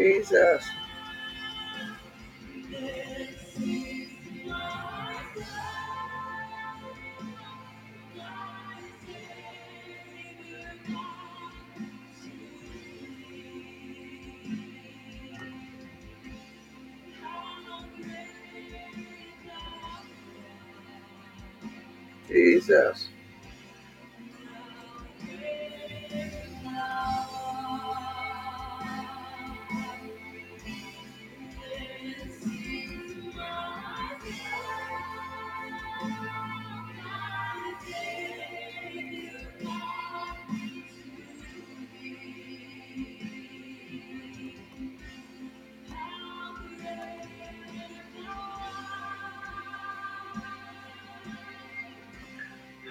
[0.00, 0.64] Jesus.
[22.28, 23.08] Jesus.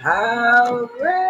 [0.10, 1.29] Hooray!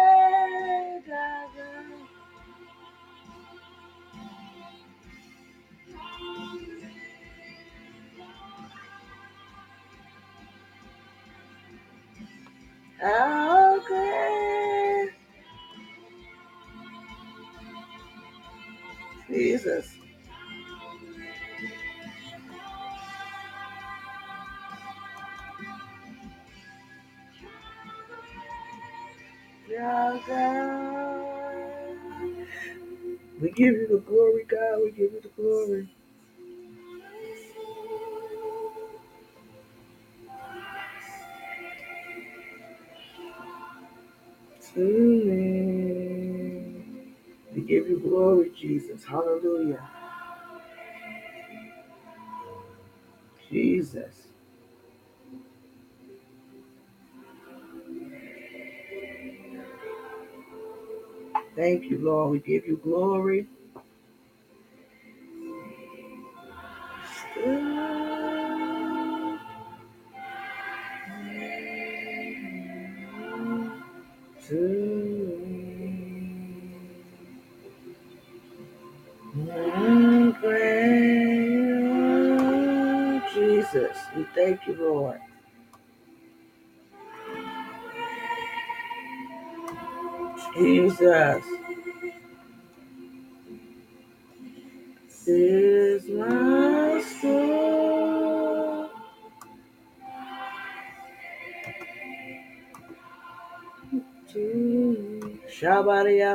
[48.60, 49.04] Jesus.
[49.04, 49.88] Hallelujah.
[53.50, 54.28] Jesus.
[61.56, 62.32] Thank you, Lord.
[62.32, 63.48] We give you glory.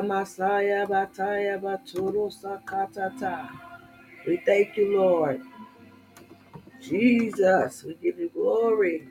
[0.07, 3.49] Masaya Bataya Baturu Sakatata.
[4.27, 5.41] We thank you, Lord.
[6.81, 9.07] Jesus, we give you glory.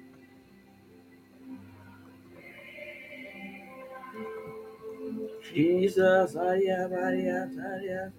[5.55, 8.13] Jesus, Aya Maria Taria.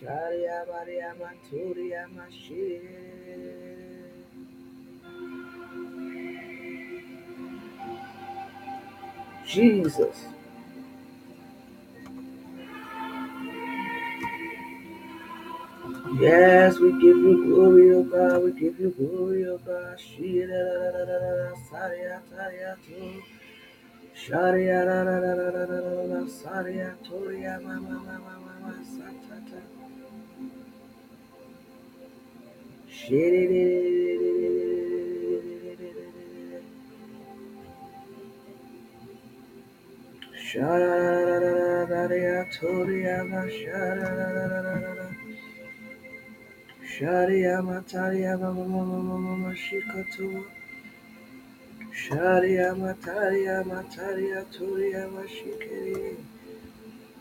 [0.00, 2.80] Sharia Maria Maturia Mashi.
[9.46, 10.26] Jesus.
[16.20, 18.44] Yes, we give you glory, O God.
[18.44, 20.00] We give you glory, O God.
[20.00, 23.22] Shira Saria Taria Tu.
[24.14, 24.84] Sharia
[26.28, 29.87] Saria Toria Mama Mama Mama Satata.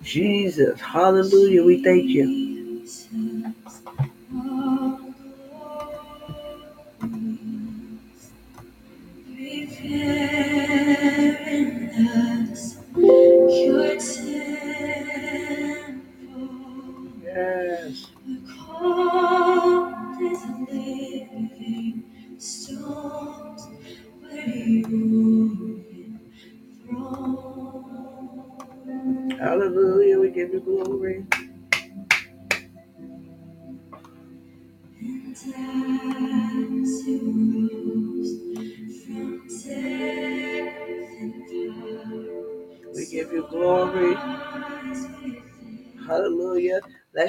[0.04, 2.86] Jesus, hallelujah, we thank you.
[4.34, 4.97] Oh,
[9.84, 10.47] Yeah.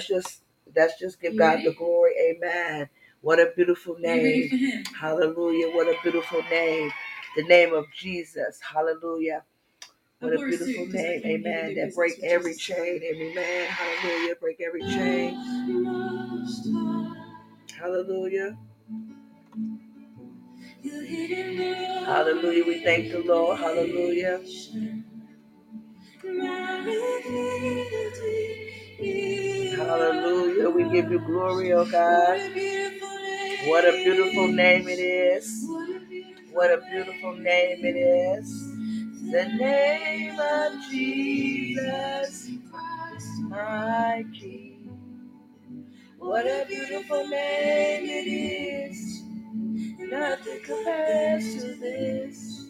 [0.08, 0.42] Just
[0.76, 2.12] let's just give God the glory.
[2.20, 2.90] Amen.
[3.22, 4.50] What a beautiful name.
[5.00, 5.70] Hallelujah.
[5.76, 6.92] What a beautiful name.
[7.36, 8.60] The name of Jesus.
[8.62, 9.44] Hallelujah.
[10.20, 11.22] What a beautiful name.
[11.26, 11.74] Amen.
[11.76, 13.02] That break every chain.
[13.04, 13.68] Amen.
[13.68, 14.36] Hallelujah.
[14.40, 15.50] Break every chain.
[17.78, 18.58] Hallelujah.
[20.84, 22.64] Hallelujah.
[22.66, 23.58] We thank the Lord.
[23.58, 24.40] Hallelujah.
[29.78, 32.40] So we give you glory, oh God.
[33.66, 35.66] What a beautiful name it is.
[36.52, 38.76] What a beautiful name it is.
[39.32, 42.50] The name of Jesus,
[43.42, 44.98] my King.
[46.18, 48.28] What a beautiful name it
[48.90, 49.22] is.
[49.98, 52.66] Nothing compares to this.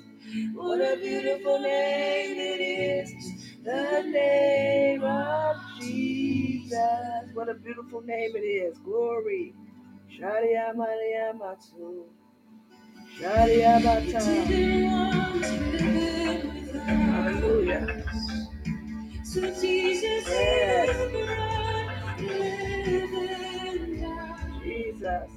[0.54, 3.54] What a beautiful name it is.
[3.64, 6.47] The name of Jesus.
[7.34, 8.78] What a beautiful name it is.
[8.78, 9.54] Glory.
[10.08, 12.04] Sharia Maria Matsu.
[13.18, 14.20] Sharia Bata.
[16.84, 18.04] Hallelujah.
[19.24, 20.88] So Jesus, Yes.
[22.20, 24.60] live and die.
[24.64, 25.30] Jesus.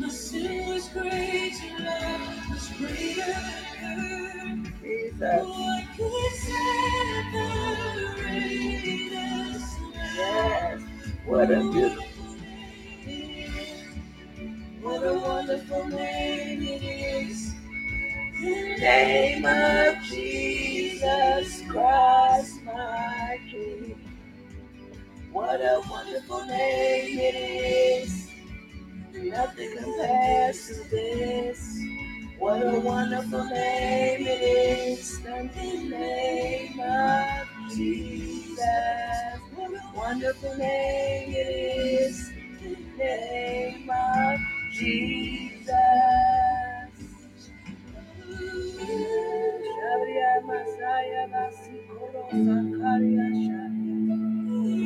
[0.00, 3.36] My sin was great, your love was greater.
[4.82, 5.46] Jesus.
[5.46, 6.34] What could
[7.34, 8.15] now?
[10.16, 10.82] Yes.
[11.26, 12.06] What a beautiful
[14.80, 17.52] What a wonderful name it is.
[18.40, 24.00] The name of Jesus Christ, my King.
[25.32, 28.28] What a wonderful name it is.
[29.12, 31.80] Nothing compares to this.
[32.38, 34.42] What a wonderful name it
[34.98, 35.20] is.
[35.22, 39.45] The name of Jesus.
[39.96, 41.48] Wonderful name it
[42.02, 42.30] is.
[42.62, 44.40] The name of
[44.72, 45.70] Jesus.
[49.76, 54.16] Sharia Masaya Basikoro Sakaria Sharia.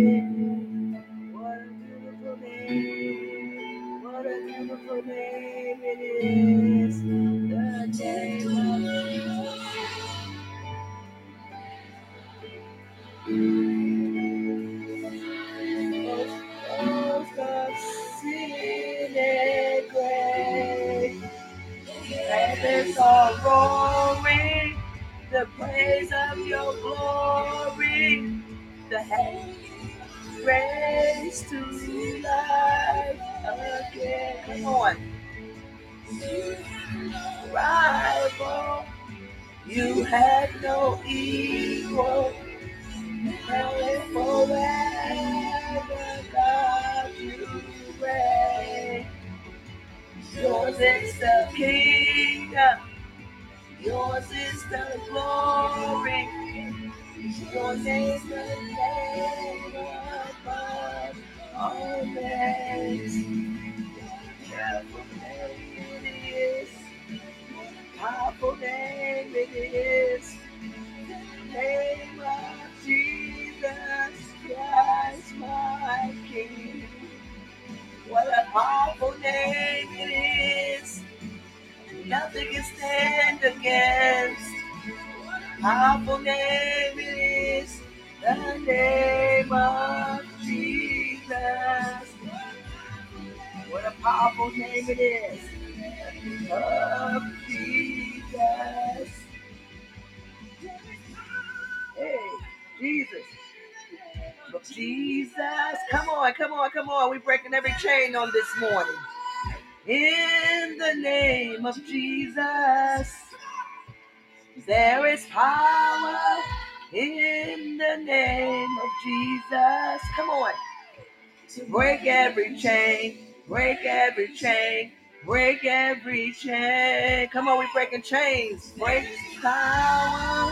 [126.34, 127.28] Chain.
[127.30, 128.74] Come on, we're breaking chains.
[128.78, 129.08] Break
[129.42, 130.52] power.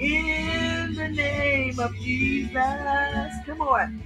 [0.00, 2.54] In the name of Jesus.
[3.46, 4.02] Come on.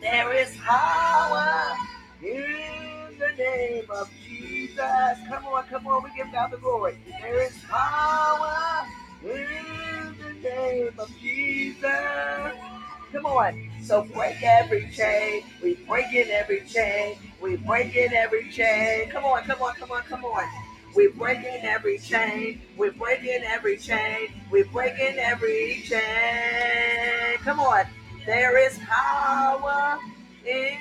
[0.00, 1.76] There is power
[2.22, 5.18] in the name of Jesus.
[5.28, 6.98] Come on, come on, we give God the glory.
[7.06, 8.86] There is power
[9.22, 12.79] in the name of Jesus.
[13.12, 13.70] Come on.
[13.82, 15.42] So break every chain.
[15.62, 17.16] We break in every chain.
[17.42, 19.10] We break in every chain.
[19.10, 20.48] Come on, come on, come on, come on.
[20.94, 22.62] We break in every chain.
[22.76, 24.28] We break in every chain.
[24.50, 27.38] We break in every chain.
[27.38, 27.84] Come on.
[28.26, 29.98] There is power
[30.46, 30.76] in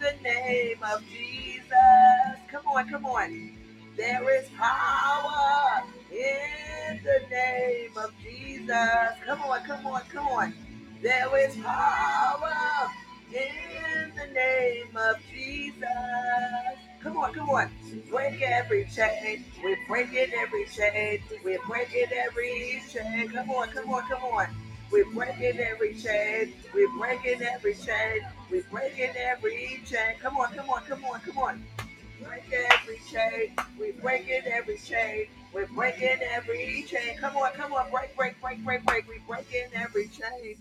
[0.00, 1.68] the name of Jesus.
[2.50, 3.52] Come on, come on.
[3.96, 9.14] There is power in the name of Jesus.
[9.26, 10.54] Come on, come on, come on.
[11.00, 12.90] There is power
[13.32, 15.84] in the name of Jesus.
[17.00, 17.70] Come on, come on.
[18.10, 19.44] Break every chain.
[19.62, 21.20] We're breaking every chain.
[21.44, 23.28] We're breaking every chain.
[23.28, 24.48] Come on, come on, come on.
[24.90, 26.54] We're breaking every chain.
[26.74, 28.26] We're breaking every chain.
[28.50, 30.14] We're breaking every chain.
[30.20, 31.64] Come on, come on, come on, come on.
[32.20, 33.54] Break every chain.
[33.78, 35.26] We're breaking every chain.
[35.54, 37.16] We're breaking every chain.
[37.20, 37.88] Come on, come on.
[37.92, 39.04] Break, break, break, break, break.
[39.06, 40.56] We're breaking every chain.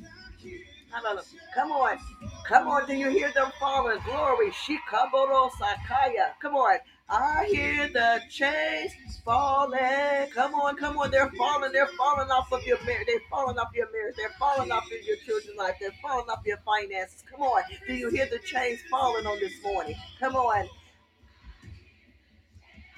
[0.92, 1.24] Hallelujah.
[1.54, 1.98] Come on.
[2.46, 2.88] Come on.
[2.88, 4.00] Do you hear them falling?
[4.06, 4.52] Glory.
[4.52, 6.32] Shikaboro Sakaya.
[6.42, 6.80] Come on.
[7.10, 8.92] I hear the chains
[9.24, 10.30] falling.
[10.34, 11.10] Come on, come on.
[11.10, 11.72] They're falling.
[11.72, 13.08] They're falling off of your marriage.
[13.08, 14.16] They're falling off your marriage.
[14.18, 15.76] They're falling off of your children's life.
[15.80, 17.24] They're falling off your finances.
[17.32, 17.64] Come on.
[17.88, 19.96] Do you hear the chains falling on this morning?
[20.20, 20.68] Come on.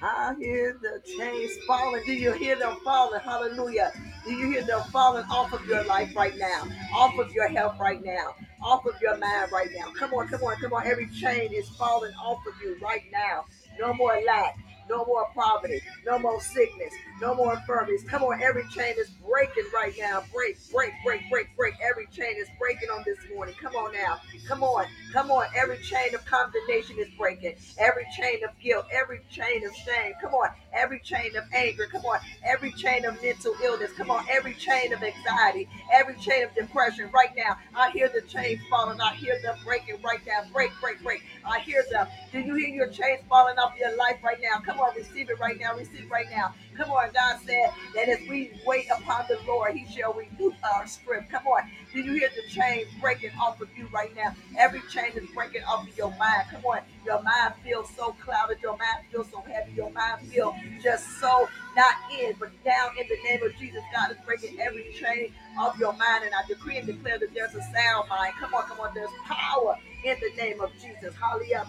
[0.02, 2.02] I hear the chains falling.
[2.06, 3.20] Do you hear them falling?
[3.20, 3.92] Hallelujah.
[4.24, 6.64] Do you hear them falling off of your life right now?
[6.94, 8.34] Off of your health right now?
[8.62, 9.92] Off of your mind right now?
[9.98, 10.86] Come on, come on, come on.
[10.86, 13.44] Every chain is falling off of you right now.
[13.78, 14.58] No more lack.
[14.88, 15.80] No more poverty.
[16.06, 16.92] No more sickness.
[17.20, 18.02] No more infirmities.
[18.08, 20.22] Come on, every chain is breaking right now.
[20.32, 21.74] Break, break, break, break, break.
[21.82, 23.54] Every chain is breaking on this morning.
[23.60, 24.20] Come on now.
[24.48, 24.86] Come on.
[25.12, 25.46] Come on.
[25.54, 27.54] Every chain of condemnation is breaking.
[27.78, 28.86] Every chain of guilt.
[28.90, 30.14] Every chain of shame.
[30.22, 30.48] Come on.
[30.72, 31.86] Every chain of anger.
[31.92, 32.20] Come on.
[32.44, 33.90] Every chain of mental illness.
[33.96, 34.24] Come on.
[34.30, 35.68] Every chain of anxiety.
[35.92, 37.10] Every chain of depression.
[37.12, 37.56] Right now.
[37.76, 39.00] I hear the chains falling.
[39.00, 40.48] I hear them breaking right now.
[40.52, 41.22] Break, break, break.
[41.44, 42.06] I hear them.
[42.32, 44.60] Do you hear your chains falling off your life right now?
[44.60, 44.96] Come on.
[44.96, 45.76] Receive it right now.
[45.76, 46.54] Receive it right now.
[46.76, 47.10] Come on.
[47.12, 51.30] God said that as we wait upon the Lord, he shall renew our strength.
[51.30, 51.70] Come on.
[51.92, 54.34] Do you hear the chains breaking off of you right now?
[54.58, 56.44] Every chain is breaking off of your mind.
[56.50, 56.80] Come on.
[57.04, 58.58] Your mind feels so clouded.
[58.62, 59.72] Your mind feels so heavy.
[59.72, 63.82] Your mind feels just so not in, but down in the name of Jesus.
[63.94, 66.24] God is breaking every chain of your mind.
[66.24, 68.34] And I decree and declare that there's a sound mind.
[68.38, 68.94] Come on, come on.
[68.94, 71.14] There's power in the name of Jesus.
[71.20, 71.64] Hallelujah.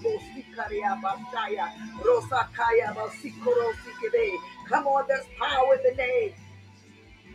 [4.71, 6.33] Come on, there's power in the name.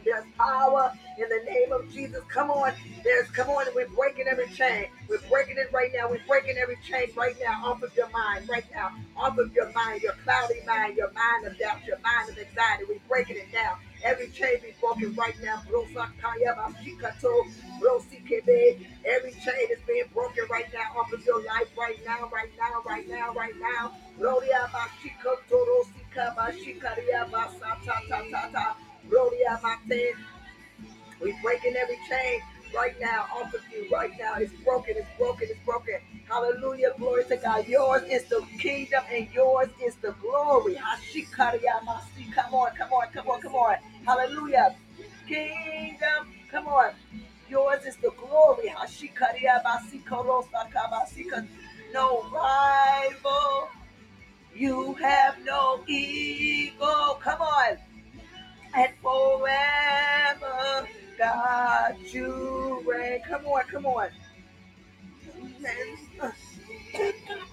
[0.07, 2.23] There's power in the name of Jesus.
[2.29, 2.73] Come on.
[3.05, 3.67] There's come on.
[3.75, 4.87] We're breaking every chain.
[5.09, 6.09] We're breaking it right now.
[6.09, 8.49] We're breaking every chain right now off of your mind.
[8.49, 8.93] Right now.
[9.17, 10.03] Off of your mind.
[10.03, 10.97] Your cloudy mind.
[10.97, 11.85] Your mind of doubt.
[11.85, 12.85] Your mind of anxiety.
[12.89, 13.79] We're breaking it now.
[14.05, 15.61] Every chain be broken right now.
[19.05, 22.31] Every chain is being broken right now off of your life right now.
[22.33, 22.83] Right now.
[22.87, 23.35] Right now.
[23.35, 23.93] Right now.
[31.21, 32.41] We're breaking every chain
[32.75, 33.89] right now off of you.
[33.91, 34.35] Right now.
[34.37, 34.95] It's broken.
[34.97, 35.49] It's broken.
[35.51, 35.97] It's broken.
[36.29, 36.93] Hallelujah.
[36.97, 37.67] Glory to God.
[37.69, 40.77] Yours is the kingdom and yours is the glory.
[40.77, 42.33] Hashikaria Masi.
[42.35, 42.71] Come on.
[42.77, 43.09] Come on.
[43.13, 43.41] Come on.
[43.43, 43.77] Come on.
[44.07, 44.75] Hallelujah.
[45.29, 46.33] Kingdom.
[46.51, 46.93] Come on.
[47.51, 48.69] Yours is the glory.
[48.69, 50.67] Hashikaria Masi Korosa
[51.93, 53.69] No rival.
[54.57, 57.19] You have no equal.
[57.23, 57.77] Come on
[58.75, 60.89] and forever.
[61.19, 63.21] God, you reign.
[63.29, 64.09] Come on, come on.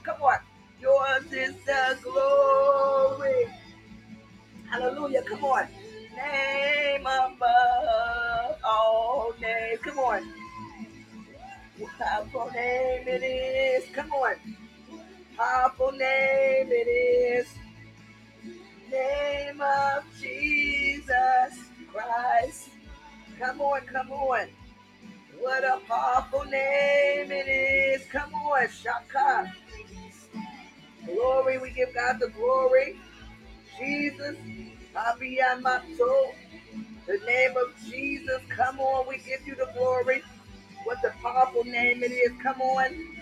[0.03, 0.39] Come on.
[0.81, 3.47] Yours is the glory.
[4.69, 5.23] Hallelujah.
[5.23, 5.67] Come on.
[6.15, 9.79] Name above all names.
[9.81, 10.23] Come on.
[11.99, 13.95] Powerful name it is.
[13.95, 14.35] Come on.
[15.37, 17.47] Powerful name it is.
[18.91, 21.59] Name of Jesus
[21.91, 22.69] Christ.
[23.39, 24.47] Come on, come on.
[25.39, 28.05] What a powerful name it is.
[28.11, 29.51] Come on, Shaka.
[31.05, 32.97] Glory, we give God the glory.
[33.79, 34.37] Jesus,
[34.95, 36.33] Abiyamato.
[37.07, 38.41] The name of Jesus.
[38.49, 40.21] Come on, we give you the glory.
[40.83, 42.33] What a powerful name it is.
[42.43, 43.17] Come on.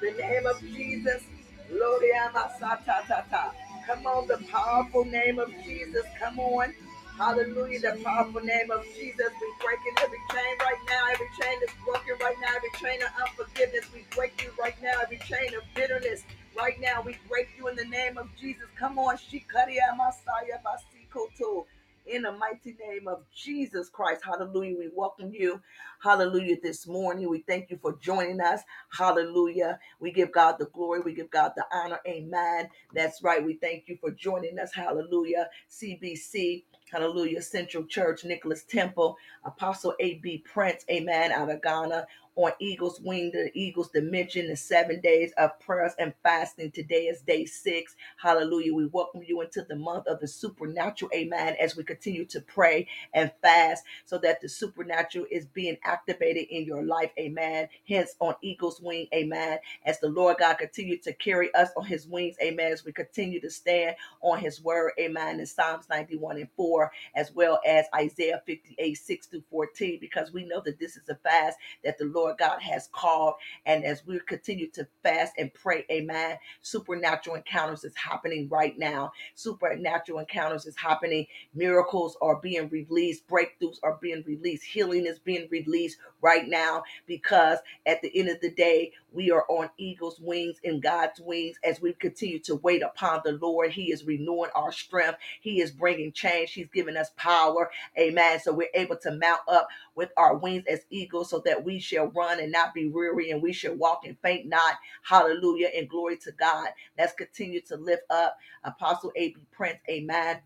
[0.00, 1.22] The name of Jesus.
[1.70, 3.52] Gloria Masata.
[3.86, 6.04] Come on, the powerful name of Jesus.
[6.18, 6.74] Come on.
[7.16, 9.30] Hallelujah, the powerful name of Jesus.
[9.40, 11.06] We breaking every chain right now.
[11.12, 12.56] Every chain is broken right now.
[12.56, 14.94] Every chain of unforgiveness, we break you right now.
[15.00, 16.24] Every chain of bitterness,
[16.58, 18.66] right now, we break you in the name of Jesus.
[18.76, 21.66] Come on, Shikaria Masaya Basikoto.
[22.06, 24.24] In the mighty name of Jesus Christ.
[24.24, 24.76] Hallelujah.
[24.78, 25.60] We welcome you.
[26.02, 26.56] Hallelujah.
[26.62, 27.30] This morning.
[27.30, 28.62] We thank you for joining us.
[28.96, 29.78] Hallelujah.
[30.00, 31.00] We give God the glory.
[31.00, 32.00] We give God the honor.
[32.08, 32.68] Amen.
[32.94, 33.44] That's right.
[33.44, 34.74] We thank you for joining us.
[34.74, 35.48] Hallelujah.
[35.70, 36.64] CBC.
[36.92, 37.42] Hallelujah.
[37.42, 40.44] Central Church, Nicholas Temple, Apostle A.B.
[40.52, 42.06] Prince, amen, out of Ghana.
[42.36, 46.70] On Eagles Wing, the Eagles Dimension, the seven days of prayers and fasting.
[46.70, 47.94] Today is day six.
[48.20, 48.74] Hallelujah.
[48.74, 51.10] We welcome you into the month of the supernatural.
[51.14, 51.56] Amen.
[51.60, 56.64] As we continue to pray and fast so that the supernatural is being activated in
[56.64, 57.10] your life.
[57.18, 57.68] Amen.
[57.88, 59.06] Hence on Eagles Wing.
[59.14, 59.58] Amen.
[59.84, 62.36] As the Lord God continue to carry us on his wings.
[62.42, 62.72] Amen.
[62.72, 64.92] As we continue to stand on his word.
[64.98, 65.40] Amen.
[65.40, 70.44] In Psalms 91 and 4, as well as Isaiah 58, 6 through 14, because we
[70.44, 71.42] know that this is a fast
[71.84, 73.34] that the Lord God has called.
[73.66, 79.12] And as we continue to fast and pray, amen, supernatural encounters is happening right now.
[79.34, 81.26] Supernatural encounters is happening.
[81.54, 87.58] Miracles are being released, breakthroughs are being released, healing is being released right now because
[87.86, 91.80] at the end of the day, we are on eagle's wings and God's wings as
[91.80, 93.72] we continue to wait upon the Lord.
[93.72, 97.70] He is renewing our strength, He is bringing change, He's giving us power.
[97.98, 98.40] Amen.
[98.40, 102.08] So we're able to mount up with our wings as eagles so that we shall
[102.08, 104.76] run and not be weary and we shall walk and faint not.
[105.04, 106.68] Hallelujah and glory to God.
[106.98, 109.36] Let's continue to lift up Apostle A.B.
[109.52, 109.78] Prince.
[109.90, 110.40] Amen.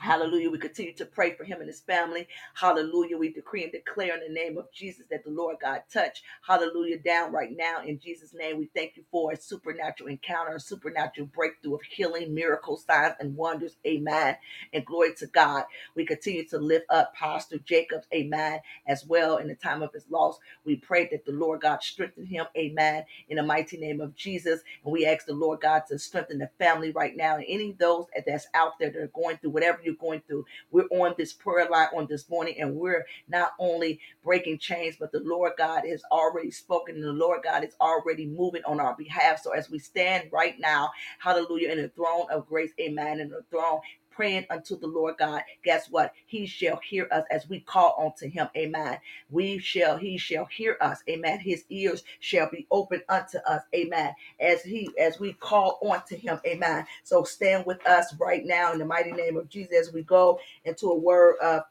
[0.00, 0.50] Hallelujah.
[0.50, 2.28] We continue to pray for him and his family.
[2.54, 3.18] Hallelujah.
[3.18, 6.22] We decree and declare in the name of Jesus that the Lord God touch.
[6.46, 6.98] Hallelujah.
[6.98, 8.58] Down right now in Jesus' name.
[8.58, 13.36] We thank you for a supernatural encounter, a supernatural breakthrough of healing, miracles, signs, and
[13.36, 13.76] wonders.
[13.86, 14.36] Amen.
[14.72, 15.64] And glory to God.
[15.96, 18.06] We continue to lift up Pastor Jacobs.
[18.14, 18.60] Amen.
[18.86, 20.38] As well in the time of his loss.
[20.64, 22.46] We pray that the Lord God strengthen him.
[22.56, 23.04] Amen.
[23.28, 24.60] In the mighty name of Jesus.
[24.84, 27.36] And we ask the Lord God to strengthen the family right now.
[27.36, 30.44] And any of those that's out there that are going through whatever you're going through.
[30.70, 35.12] We're on this prayer line on this morning, and we're not only breaking chains, but
[35.12, 38.96] the Lord God has already spoken, and the Lord God is already moving on our
[38.96, 39.40] behalf.
[39.42, 43.42] So as we stand right now, hallelujah, in the throne of grace, amen, in the
[43.50, 43.80] throne
[44.16, 46.14] praying unto the Lord God, guess what?
[46.26, 48.48] He shall hear us as we call unto him.
[48.56, 48.98] Amen.
[49.30, 51.02] We shall, he shall hear us.
[51.10, 51.40] Amen.
[51.40, 53.62] His ears shall be open unto us.
[53.76, 54.14] Amen.
[54.40, 56.40] As he, as we call unto him.
[56.46, 56.86] Amen.
[57.04, 60.40] So stand with us right now in the mighty name of Jesus as we go
[60.64, 61.62] into a word of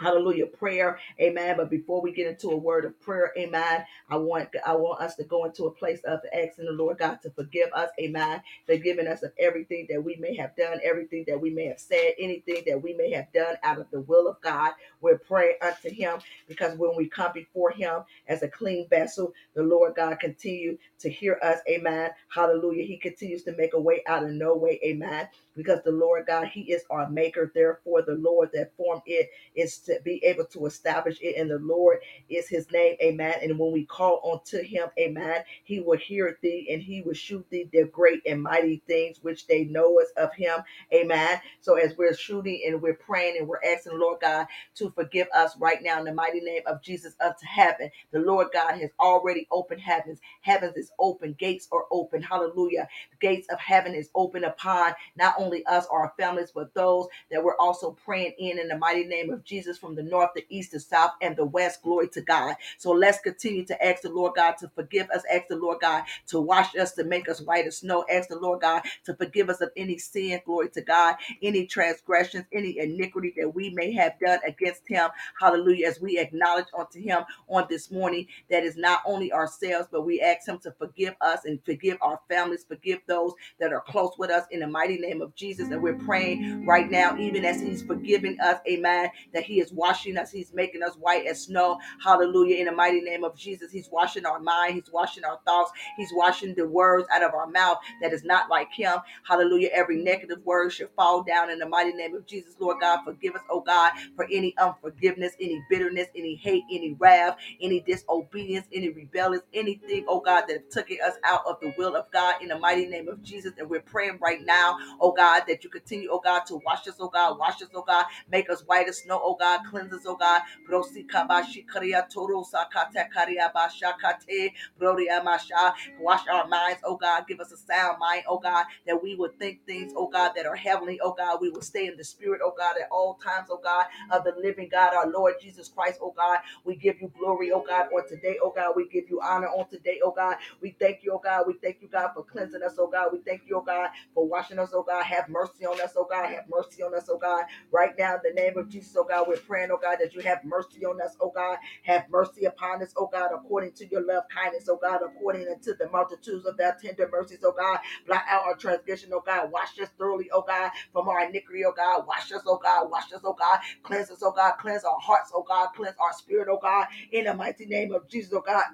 [0.00, 0.46] Hallelujah.
[0.48, 0.98] Prayer.
[1.20, 1.56] Amen.
[1.58, 3.84] But before we get into a word of prayer, amen.
[4.10, 7.20] I want I want us to go into a place of asking the Lord God
[7.22, 7.90] to forgive us.
[8.00, 8.42] Amen.
[8.66, 12.14] Forgiving us of everything that we may have done, everything that we may have said,
[12.18, 14.72] anything that we may have done out of the will of God.
[15.02, 19.64] We're praying unto him because when we come before him as a clean vessel, the
[19.64, 21.60] Lord God continue to hear us.
[21.70, 22.10] Amen.
[22.34, 22.84] Hallelujah.
[22.84, 24.80] He continues to make a way out of no way.
[24.84, 25.28] Amen.
[25.62, 27.52] Because the Lord God, He is our maker.
[27.54, 31.36] Therefore, the Lord that formed it is to be able to establish it.
[31.38, 32.96] And the Lord is his name.
[33.02, 33.34] Amen.
[33.42, 37.46] And when we call unto him, amen, he will hear thee and he will shoot
[37.50, 40.60] thee the great and mighty things which they know us of him.
[40.92, 41.40] Amen.
[41.60, 44.46] So as we're shooting and we're praying and we're asking Lord God
[44.76, 47.90] to forgive us right now in the mighty name of Jesus unto heaven.
[48.12, 50.20] The Lord God has already opened heavens.
[50.42, 51.34] Heavens is open.
[51.38, 52.22] Gates are open.
[52.22, 52.88] Hallelujah.
[53.10, 57.42] The gates of heaven is open upon not only us, our families, but those that
[57.42, 60.72] we're also praying in in the mighty name of Jesus from the north, the east,
[60.72, 61.82] the south, and the west.
[61.82, 62.56] Glory to God.
[62.78, 65.22] So let's continue to ask the Lord God to forgive us.
[65.32, 68.04] Ask the Lord God to wash us, to make us white as snow.
[68.10, 70.40] Ask the Lord God to forgive us of any sin.
[70.46, 71.16] Glory to God.
[71.42, 75.10] Any transgressions, any iniquity that we may have done against Him.
[75.40, 75.88] Hallelujah.
[75.88, 80.20] As we acknowledge unto Him on this morning that is not only ourselves, but we
[80.20, 84.30] ask Him to forgive us and forgive our families, forgive those that are close with
[84.30, 85.70] us in the mighty name of Jesus.
[85.70, 90.16] And we're praying right now, even as He's forgiving us, amen, that He is washing
[90.16, 91.78] us, He's making us white as snow.
[92.02, 92.56] Hallelujah.
[92.56, 96.12] In the mighty name of Jesus, He's washing our mind, He's washing our thoughts, He's
[96.14, 98.98] washing the words out of our mouth that is not like Him.
[99.24, 99.70] Hallelujah.
[99.72, 102.54] Every negative word should fall down in the mighty name of Jesus.
[102.58, 107.36] Lord God, forgive us, oh God, for any unforgiveness, any bitterness, any hate, any wrath,
[107.60, 111.96] any disobedience, any rebellion, anything, oh God, that have taken us out of the will
[111.96, 113.52] of God in the mighty name of Jesus.
[113.58, 116.96] And we're praying right now, oh God, that you continue, oh God, to wash us,
[117.00, 120.02] oh God, wash us, oh God, make us white as snow, oh God, cleanse us,
[120.06, 120.42] oh God.
[120.68, 125.74] Brosi kabashi karia toro sakate karia bashakate broria masha.
[126.00, 129.38] Wash our minds, oh God, give us a sound mind, oh God, that we would
[129.38, 131.38] think things, oh God, that are heavenly, oh God.
[131.40, 134.34] We will stay in the spirit, oh God, at all times, oh God, of the
[134.40, 136.40] living God, our Lord Jesus Christ, oh God.
[136.64, 138.74] We give you glory, oh God, on today, oh God.
[138.76, 140.36] We give you honor on today, oh God.
[140.62, 141.44] We thank you, oh God.
[141.46, 143.10] We thank you, God, for cleansing us, oh God.
[143.12, 146.06] We thank you, oh God, for washing us, oh God, have mercy on us, oh
[146.10, 147.46] God, have mercy on us, oh God.
[147.72, 150.22] Right now, in the name of Jesus, oh God, we're praying, oh God, that you
[150.22, 151.58] have mercy on us, oh God.
[151.84, 155.74] Have mercy upon us, oh God, according to your love kindness, oh God, according to
[155.74, 157.80] the multitudes of thy tender mercies, oh God.
[158.06, 159.52] Blot out our transgression, oh God.
[159.52, 162.06] Wash us thoroughly, oh God, from our iniquity, oh God.
[162.08, 162.90] Wash us, oh God.
[162.90, 163.60] Wash us, oh God.
[163.84, 164.54] Cleanse us, oh God.
[164.60, 165.70] Cleanse our hearts, oh God.
[165.76, 166.86] Cleanse our spirit, oh God.
[167.12, 168.64] In the mighty name of Jesus, oh God.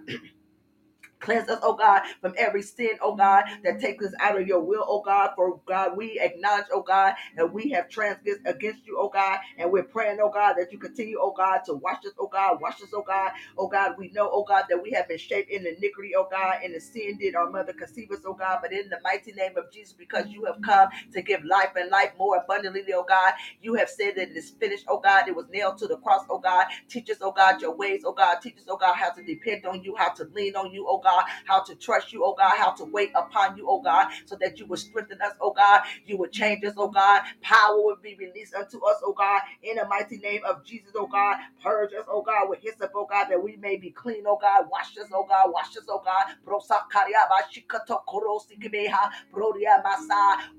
[1.20, 4.60] Cleanse us, oh God, from every sin, oh God, that takes us out of your
[4.60, 5.30] will, oh God.
[5.36, 9.38] For God, we acknowledge, oh God, that we have transgressed against you, oh God.
[9.58, 12.60] And we're praying, oh God, that you continue, oh God, to wash us, oh God,
[12.60, 13.32] wash us, oh God.
[13.58, 16.58] Oh God, we know, oh God, that we have been shaped in iniquity, oh God,
[16.64, 18.58] and the sin did our mother conceive us, oh God.
[18.62, 21.90] But in the mighty name of Jesus, because you have come to give life and
[21.90, 25.28] life more abundantly, oh God, you have said that it is finished, oh God.
[25.28, 26.66] It was nailed to the cross, oh God.
[26.88, 28.36] Teach us, oh God, your ways, oh God.
[28.42, 30.98] Teach us, oh God, how to depend on you, how to lean on you, oh
[30.98, 34.08] God God, how to trust you, oh God, how to wait upon you, oh God,
[34.26, 35.82] so that you would strengthen us, oh God.
[36.06, 37.22] You would change us, oh God.
[37.42, 41.06] Power would be released unto us, oh God, in the mighty name of Jesus, oh
[41.08, 41.38] God.
[41.62, 44.66] Purge us, oh God, with hyssop, oh God, that we may be clean, oh God.
[44.70, 45.52] Wash us, oh God.
[45.52, 46.26] Wash us, oh God.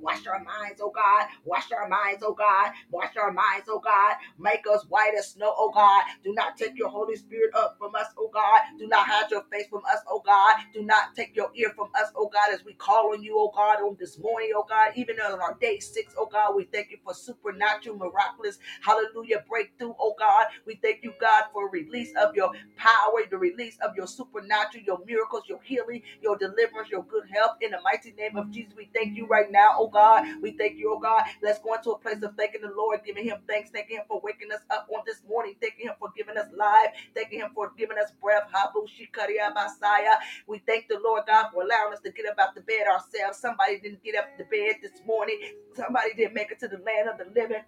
[0.08, 1.30] Wash our minds, oh God.
[1.46, 2.72] Wash our minds, oh God.
[2.92, 4.16] Wash our minds, oh God.
[4.40, 6.04] Make us white as snow, oh God.
[6.24, 8.62] Do not take your Holy Spirit up from us, oh God.
[8.80, 10.37] Do not hide your face from us, oh God.
[10.38, 10.58] God.
[10.74, 13.52] Do not take your ear from us, oh God, as we call on you, oh
[13.56, 16.56] God, on this morning, oh God, even on our day six, oh God.
[16.56, 20.48] We thank you for supernatural, miraculous, hallelujah, breakthrough, oh God.
[20.68, 25.00] We thank you, God, for release of your power, the release of your supernatural, your
[25.06, 27.58] miracles, your healing, your deliverance, your good health.
[27.62, 30.26] In the mighty name of Jesus, we thank you right now, oh God.
[30.42, 31.24] We thank you, oh God.
[31.44, 34.22] Let's go into a place of thanking the Lord, giving him thanks, thanking him for
[34.24, 37.72] waking us up on this morning, thanking him for giving us life, thanking him for
[37.78, 38.44] giving us breath.
[38.54, 40.18] Habu Shikaria Messiah.
[40.48, 43.40] We thank the Lord God for allowing us to get up out the bed ourselves.
[43.40, 45.40] Somebody didn't get up the bed this morning.
[45.76, 47.64] Somebody didn't make it to the land of the living.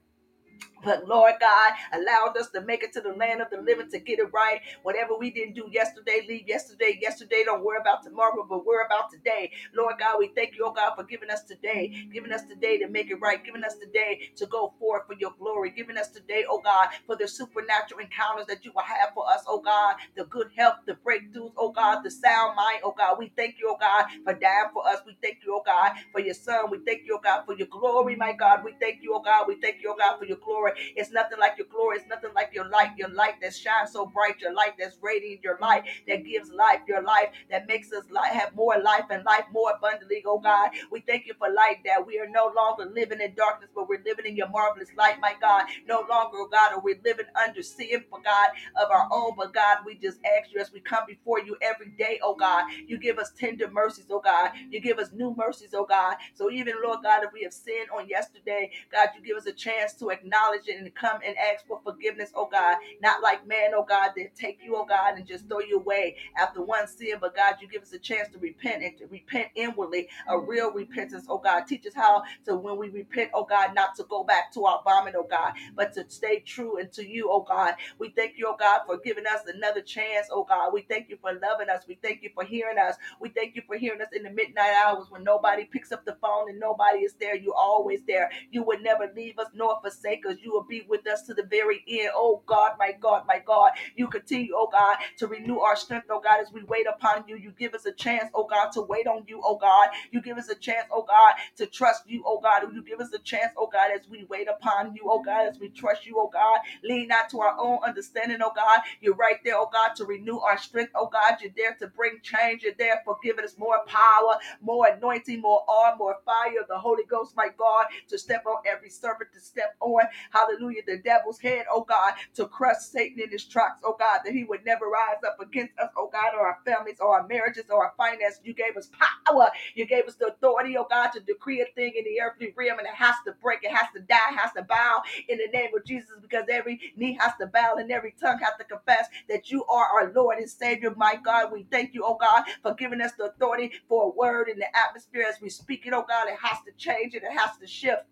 [0.84, 4.00] But Lord God allowed us to make it to the land of the living to
[4.00, 4.62] get it right.
[4.84, 7.00] Whatever we didn't do yesterday, leave yesterday.
[7.02, 9.52] Yesterday, don't worry about tomorrow, but worry about today.
[9.76, 12.90] Lord God, we thank you, oh God, for giving us today, giving us today to
[12.90, 16.46] make it right, giving us today to go forth for your glory, giving us today,
[16.50, 20.26] oh God, for the supernatural encounters that you will have for us, oh God, the
[20.26, 23.18] good health, the breakthroughs, oh God, the sound mind, oh God.
[23.20, 25.00] We thank you, oh God, for dying for us.
[25.06, 26.72] We thank you, oh God, for your son.
[26.72, 28.64] We thank you, oh God, for your glory, my God.
[28.66, 29.46] We thank you, oh God.
[29.48, 30.94] We thank you, oh God, for your glory glory.
[30.96, 31.98] It's nothing like your glory.
[31.98, 35.44] It's nothing like your light, your light that shines so bright, your light that's radiant,
[35.44, 39.46] your light that gives life, your life that makes us have more life and life
[39.52, 40.72] more abundantly, oh God.
[40.92, 44.04] We thank you for light that we are no longer living in darkness, but we're
[44.06, 45.66] living in your marvelous light, my God.
[45.88, 48.50] No longer, oh God, are we living under sin for God
[48.82, 51.90] of our own, but God, we just ask you as we come before you every
[51.98, 54.52] day, oh God, you give us tender mercies, oh God.
[54.70, 56.16] You give us new mercies, oh God.
[56.34, 59.54] So even, Lord God, if we have sinned on yesterday, God, you give us a
[59.54, 62.78] chance to acknowledge acknowledge it and come and ask for forgiveness, oh God.
[63.02, 66.16] Not like man, oh God, that take you, oh God, and just throw you away
[66.38, 67.16] after one sin.
[67.20, 70.50] But God, you give us a chance to repent and to repent inwardly, a mm-hmm.
[70.50, 71.62] real repentance, oh God.
[71.68, 74.82] Teach us how to, when we repent, oh God, not to go back to our
[74.84, 77.76] vomit, oh God, but to stay true and to you, oh God.
[77.98, 80.74] We thank you, oh God, for giving us another chance, oh God.
[80.74, 81.84] We thank you for loving us.
[81.88, 82.96] We thank you for hearing us.
[83.20, 86.18] We thank you for hearing us in the midnight hours when nobody picks up the
[86.22, 87.36] phone and nobody is there.
[87.36, 88.30] You're always there.
[88.52, 90.38] You would never leave us nor forsake us.
[90.42, 92.10] You you will be with us to the very end.
[92.16, 93.72] Oh God, my God, my God.
[93.96, 97.38] You continue, oh God, to renew our strength, oh God, as we wait upon you.
[97.38, 99.90] You give us a chance, oh God, to wait on you, oh God.
[100.12, 102.64] You give us a chance, oh God, to trust you, oh God.
[102.74, 105.60] You give us a chance, oh God, as we wait upon you, oh God, as
[105.60, 106.60] we trust you, oh God.
[106.84, 108.82] Lean not to our own understanding, oh God.
[109.02, 111.38] You're right there, oh God, to renew our strength, oh God.
[111.42, 112.64] You're there to bring change.
[112.64, 117.04] You're there for giving us more power, more anointing, more arm, more fire the Holy
[117.06, 120.02] Ghost, my God, to step on every serpent, to step on
[120.40, 124.34] hallelujah, the devil's head, oh God, to crush Satan in his tracks, oh God, that
[124.34, 127.66] he would never rise up against us, oh God, or our families, or our marriages,
[127.70, 128.42] or our finances.
[128.44, 128.90] You gave us
[129.28, 129.50] power.
[129.76, 132.80] You gave us the authority, oh God, to decree a thing in the earthly realm,
[132.80, 135.48] and it has to break, it has to die, it has to bow in the
[135.54, 139.08] name of Jesus, because every knee has to bow and every tongue has to confess
[139.30, 141.52] that you are our Lord and Savior, my God.
[141.52, 144.68] We thank you, oh God, for giving us the authority for a word in the
[144.78, 146.28] atmosphere as we speak it, oh God.
[146.30, 148.04] It has to change and it has to shift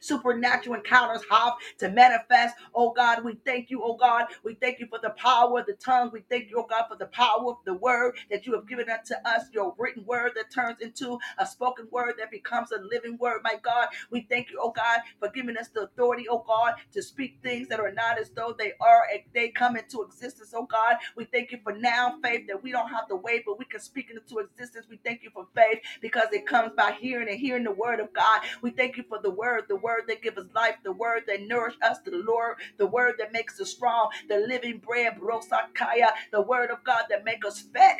[0.00, 2.56] supernatural encounters have to manifest.
[2.74, 4.26] Oh God, we thank you, oh God.
[4.44, 6.10] We thank you for the power of the tongue.
[6.12, 8.90] We thank you, oh God, for the power of the word that you have given
[8.90, 13.18] unto us, your written word that turns into a spoken word that becomes a living
[13.18, 13.88] word, my God.
[14.10, 17.68] We thank you, oh God, for giving us the authority, oh God, to speak things
[17.68, 20.96] that are not as though they are, and they come into existence, oh God.
[21.16, 23.80] We thank you for now faith that we don't have to wait, but we can
[23.80, 24.86] speak into existence.
[24.90, 28.12] We thank you for faith because it comes by hearing and hearing the word of
[28.14, 28.42] God.
[28.62, 31.42] We thank you for the word, the word that gives us life, the word that
[31.46, 36.08] nourish us, to the Lord, the word that makes us strong, the living bread, brosakaya,
[36.32, 37.98] the word of God that make us fat,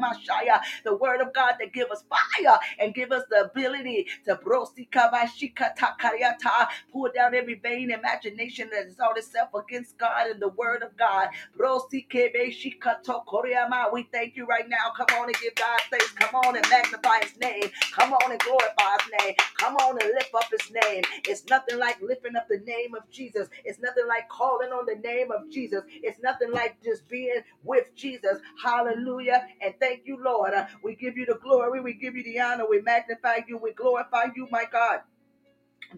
[0.00, 4.36] mashaya, the word of God that give us fire and give us the ability to
[4.36, 10.96] brosikabashikatakariata, pull down every vain imagination that all itself against God and the word of
[10.96, 11.28] God.
[11.58, 13.92] Brosikebeshikatokoriama.
[13.92, 14.92] We thank you right now.
[14.96, 16.10] Come on and give God thanks.
[16.12, 17.70] Come on and magnify his name.
[17.92, 19.34] Come on and glorify his name.
[19.62, 21.04] Come on and lift up his name.
[21.28, 23.48] It's nothing like lifting up the name of Jesus.
[23.64, 25.82] It's nothing like calling on the name of Jesus.
[26.02, 28.38] It's nothing like just being with Jesus.
[28.62, 29.46] Hallelujah.
[29.62, 30.54] And thank you, Lord.
[30.54, 31.80] Uh, we give you the glory.
[31.82, 32.66] We give you the honor.
[32.70, 33.58] We magnify you.
[33.58, 35.00] We glorify you, my God.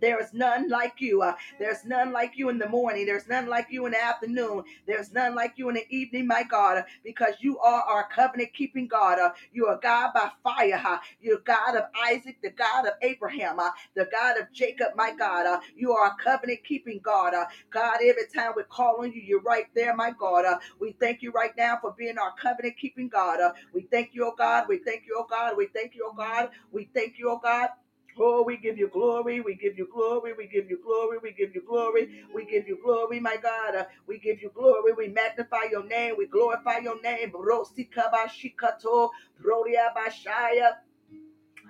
[0.01, 1.23] There is none like you.
[1.23, 3.07] Uh, there's none like you in the morning.
[3.07, 4.65] There's none like you in the afternoon.
[4.87, 8.53] There's none like you in the evening, my God, uh, because you are our covenant
[8.55, 9.19] keeping God.
[9.19, 10.83] Uh, you are God by fire.
[10.85, 15.15] Uh, you're God of Isaac, the God of Abraham, uh, the God of Jacob, my
[15.19, 15.47] God.
[15.47, 17.35] Uh, you are a covenant keeping God.
[17.35, 20.45] Uh, God, every time we call on you, you're right there, my God.
[20.45, 23.41] Uh, we thank you right now for being our covenant keeping God.
[23.41, 24.67] Uh, we thank you, oh God.
[24.69, 25.57] We thank you, oh God.
[25.57, 26.51] We thank you, oh God.
[26.73, 27.71] We thank you, oh God.
[28.18, 31.55] Oh, we give you glory, we give you glory, we give you glory, we give
[31.55, 33.77] you glory, we give you glory, my God.
[33.77, 37.33] Uh, we give you glory, we magnify your name, we glorify your name.
[37.33, 39.11] Rosi kabashikato,
[39.42, 40.72] Brodia Bashaya.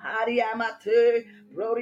[0.03, 1.25] Hariamate,
[1.57, 1.75] Oh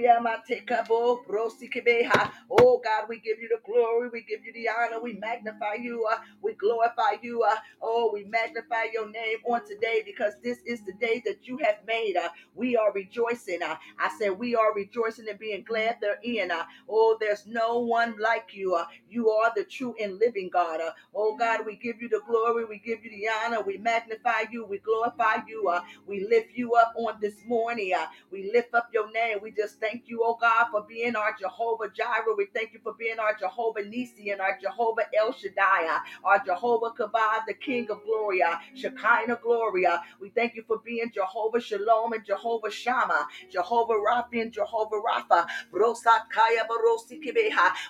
[2.85, 6.19] God, we give you the glory, we give you the honor, we magnify you, uh,
[6.43, 7.43] we glorify you.
[7.43, 11.59] Uh, oh, we magnify your name on today because this is the day that you
[11.59, 12.17] have made.
[12.17, 13.63] Uh, we are rejoicing.
[13.63, 16.51] Uh, I said we are rejoicing and being glad therein.
[16.51, 18.75] Uh, oh, there's no one like you.
[18.75, 20.81] Uh, you are the true and living God.
[20.81, 24.43] Uh, oh God, we give you the glory, we give you the honor, we magnify
[24.51, 25.69] you, we glorify you.
[25.69, 27.93] Uh, we lift you up on this morning.
[27.99, 29.39] Uh, we lift up your name.
[29.43, 32.35] We just thank you, oh God, for being our Jehovah Jireh.
[32.37, 36.91] We thank you for being our Jehovah Nisi and our Jehovah El Shaddai, our Jehovah
[36.99, 40.03] Kabad, the King of Glory, uh, Shekinah Gloria.
[40.21, 45.47] We thank you for being Jehovah Shalom and Jehovah Shammah, Jehovah Rapha and Jehovah Rapha.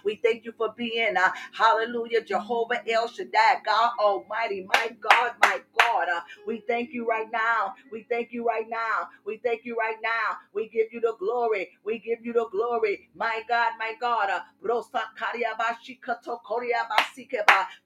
[0.05, 5.61] We thank you for being, uh, hallelujah, Jehovah El Shaddai, God Almighty, my God, my
[5.79, 6.09] God.
[6.15, 7.75] Uh, we thank you right now.
[7.93, 9.09] We thank you right now.
[9.27, 10.39] We thank you right now.
[10.55, 11.62] We give you the glory.
[11.85, 13.11] We give you the glory.
[13.17, 14.31] My God, my God.
[14.31, 14.41] Uh.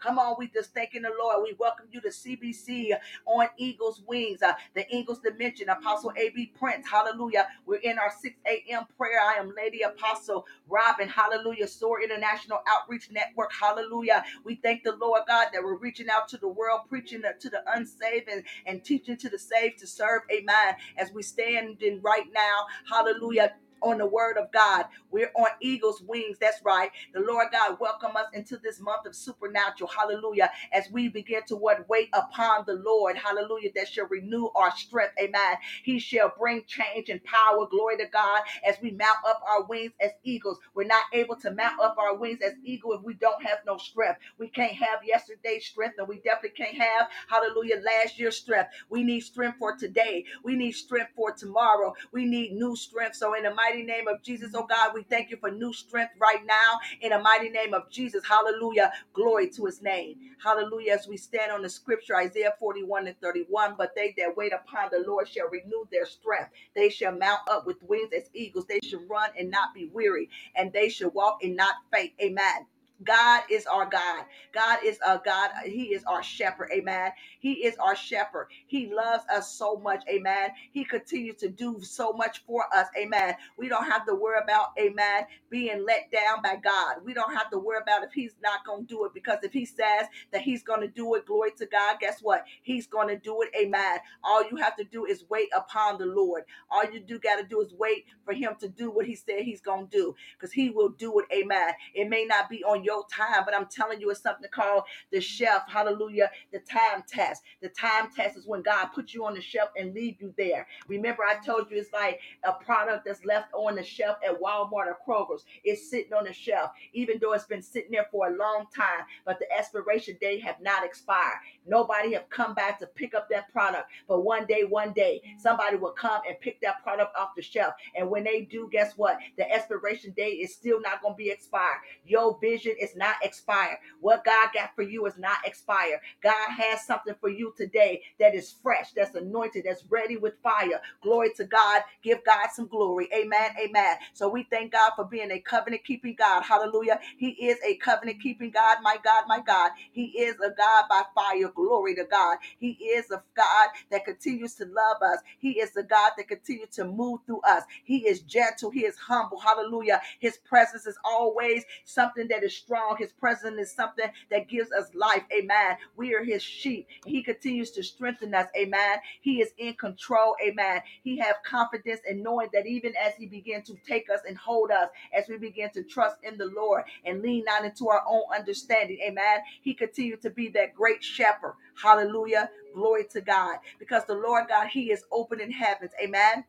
[0.00, 1.42] Come on, we just thanking the Lord.
[1.42, 2.92] We welcome you to CBC
[3.26, 6.52] on Eagle's Wings, uh, the Eagles Dimension, Apostle A.B.
[6.58, 6.86] Prince.
[6.88, 7.48] Hallelujah.
[7.66, 8.84] We're in our 6 a.m.
[8.98, 9.20] prayer.
[9.20, 11.08] I am Lady Apostle Robin.
[11.08, 11.68] Hallelujah.
[11.68, 13.52] SOAR International Outreach Network.
[13.52, 14.24] Hallelujah.
[14.44, 17.62] We thank the Lord God that we're reaching out to the world, preaching to the
[17.74, 20.22] unsaved and, and teaching to the saved to serve.
[20.32, 20.76] Amen.
[20.98, 24.86] As we stand in right now, hallelujah on the word of God.
[25.10, 26.38] We're on eagle's wings.
[26.40, 26.90] That's right.
[27.14, 29.90] The Lord God welcome us into this month of supernatural.
[29.96, 30.50] Hallelujah.
[30.72, 33.16] As we begin to what wait upon the Lord.
[33.16, 33.70] Hallelujah.
[33.74, 35.14] That shall renew our strength.
[35.20, 35.56] Amen.
[35.84, 37.66] He shall bring change and power.
[37.70, 38.42] Glory to God.
[38.66, 40.58] As we mount up our wings as eagles.
[40.74, 43.76] We're not able to mount up our wings as eagle if we don't have no
[43.78, 44.20] strength.
[44.38, 48.70] We can't have yesterday's strength and we definitely can't have, hallelujah, last year's strength.
[48.90, 50.24] We need strength for today.
[50.44, 51.94] We need strength for tomorrow.
[52.12, 53.16] We need new strength.
[53.16, 56.14] So in the mighty name of Jesus, oh God, we thank you for new strength
[56.20, 56.78] right now.
[57.02, 58.92] In the mighty name of Jesus, hallelujah.
[59.14, 60.16] Glory to his name.
[60.42, 60.94] Hallelujah.
[60.94, 64.90] As we stand on the scripture, Isaiah 41 and 31, but they that wait upon
[64.92, 66.50] the Lord shall renew their strength.
[66.74, 68.66] They shall mount up with wings as eagles.
[68.66, 72.12] They shall run and not be weary, and they shall walk and not faint.
[72.22, 72.66] Amen.
[73.04, 74.24] God is our God.
[74.54, 75.50] God is a God.
[75.66, 76.70] He is our shepherd.
[76.72, 77.12] Amen.
[77.40, 78.48] He is our shepherd.
[78.66, 80.04] He loves us so much.
[80.10, 80.50] Amen.
[80.72, 82.88] He continues to do so much for us.
[82.98, 83.36] Amen.
[83.58, 86.96] We don't have to worry about, amen, being let down by God.
[87.04, 89.52] We don't have to worry about if He's not going to do it because if
[89.52, 92.44] He says that He's going to do it, glory to God, guess what?
[92.62, 93.50] He's going to do it.
[93.60, 93.98] Amen.
[94.24, 96.44] All you have to do is wait upon the Lord.
[96.70, 99.42] All you do got to do is wait for Him to do what He said
[99.42, 101.26] He's going to do because He will do it.
[101.34, 101.72] Amen.
[101.94, 103.42] It may not be on your time.
[103.44, 105.64] But I'm telling you, it's something called the shelf.
[105.68, 106.30] Hallelujah.
[106.52, 107.42] The time test.
[107.60, 110.66] The time test is when God puts you on the shelf and leave you there.
[110.88, 114.86] Remember, I told you it's like a product that's left on the shelf at Walmart
[114.86, 115.44] or Kroger's.
[115.64, 119.04] It's sitting on the shelf, even though it's been sitting there for a long time,
[119.24, 121.40] but the expiration date have not expired.
[121.66, 123.90] Nobody have come back to pick up that product.
[124.08, 127.74] But one day, one day, somebody will come and pick that product off the shelf.
[127.96, 129.18] And when they do, guess what?
[129.36, 131.80] The expiration date is still not going to be expired.
[132.06, 133.78] Your vision is not expired.
[134.00, 136.00] What God got for you is not expired.
[136.22, 140.80] God has something for you today that is fresh, that's anointed, that's ready with fire.
[141.02, 141.82] Glory to God.
[142.02, 143.08] Give God some glory.
[143.14, 143.50] Amen.
[143.62, 143.96] Amen.
[144.14, 146.42] So we thank God for being a covenant keeping God.
[146.44, 147.00] Hallelujah.
[147.18, 148.78] He is a covenant keeping God.
[148.82, 149.72] My God, my God.
[149.92, 151.50] He is a God by fire.
[151.54, 152.38] Glory to God.
[152.58, 155.20] He is a God that continues to love us.
[155.38, 157.64] He is the God that continues to move through us.
[157.84, 158.70] He is gentle.
[158.70, 159.40] He is humble.
[159.40, 160.00] Hallelujah.
[160.20, 162.96] His presence is always something that is strong.
[162.98, 165.24] His presence is something that gives us life.
[165.38, 165.78] Amen.
[165.96, 166.88] We are his sheep.
[167.06, 168.48] He continues to strengthen us.
[168.58, 168.98] Amen.
[169.22, 170.36] He is in control.
[170.46, 170.82] Amen.
[171.04, 174.72] He have confidence in knowing that even as he begin to take us and hold
[174.72, 178.24] us, as we begin to trust in the Lord and lean not into our own
[178.36, 178.98] understanding.
[179.06, 179.40] Amen.
[179.62, 181.54] He continued to be that great shepherd.
[181.80, 182.50] Hallelujah.
[182.74, 183.58] Glory to God.
[183.78, 185.92] Because the Lord God, He is opening heavens.
[186.02, 186.44] Amen.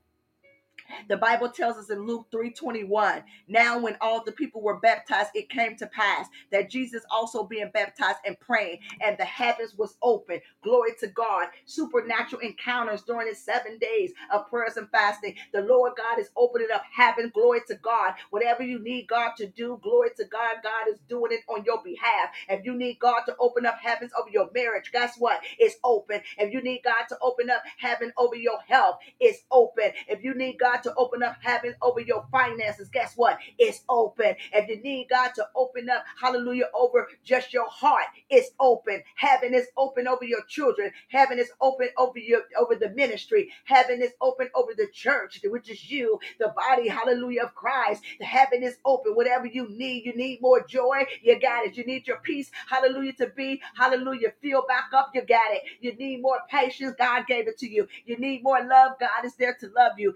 [1.09, 5.49] The Bible tells us in Luke 3:21, now when all the people were baptized, it
[5.49, 10.41] came to pass that Jesus also being baptized and praying, and the heavens was open.
[10.63, 11.47] Glory to God.
[11.65, 15.35] Supernatural encounters during his seven days of prayers and fasting.
[15.53, 17.31] The Lord God is opening up heaven.
[17.33, 18.15] Glory to God.
[18.31, 20.57] Whatever you need God to do, glory to God.
[20.63, 22.29] God is doing it on your behalf.
[22.49, 25.41] If you need God to open up heavens over your marriage, guess what?
[25.59, 26.21] It's open.
[26.37, 29.91] If you need God to open up heaven over your health, it's open.
[30.07, 33.39] If you need God to open up heaven over your finances, guess what?
[33.57, 34.35] It's open.
[34.53, 39.03] If you need God to open up, hallelujah, over just your heart, it's open.
[39.15, 40.91] Heaven is open over your children.
[41.09, 43.49] Heaven is open over your over the ministry.
[43.65, 48.03] Heaven is open over the church, which is you, the body, hallelujah, of Christ.
[48.19, 49.13] The heaven is open.
[49.15, 51.77] Whatever you need, you need more joy, you got it.
[51.77, 55.63] You need your peace, hallelujah, to be, hallelujah, feel back up, you got it.
[55.81, 57.87] You need more patience, God gave it to you.
[58.05, 60.13] You need more love, God is there to love you.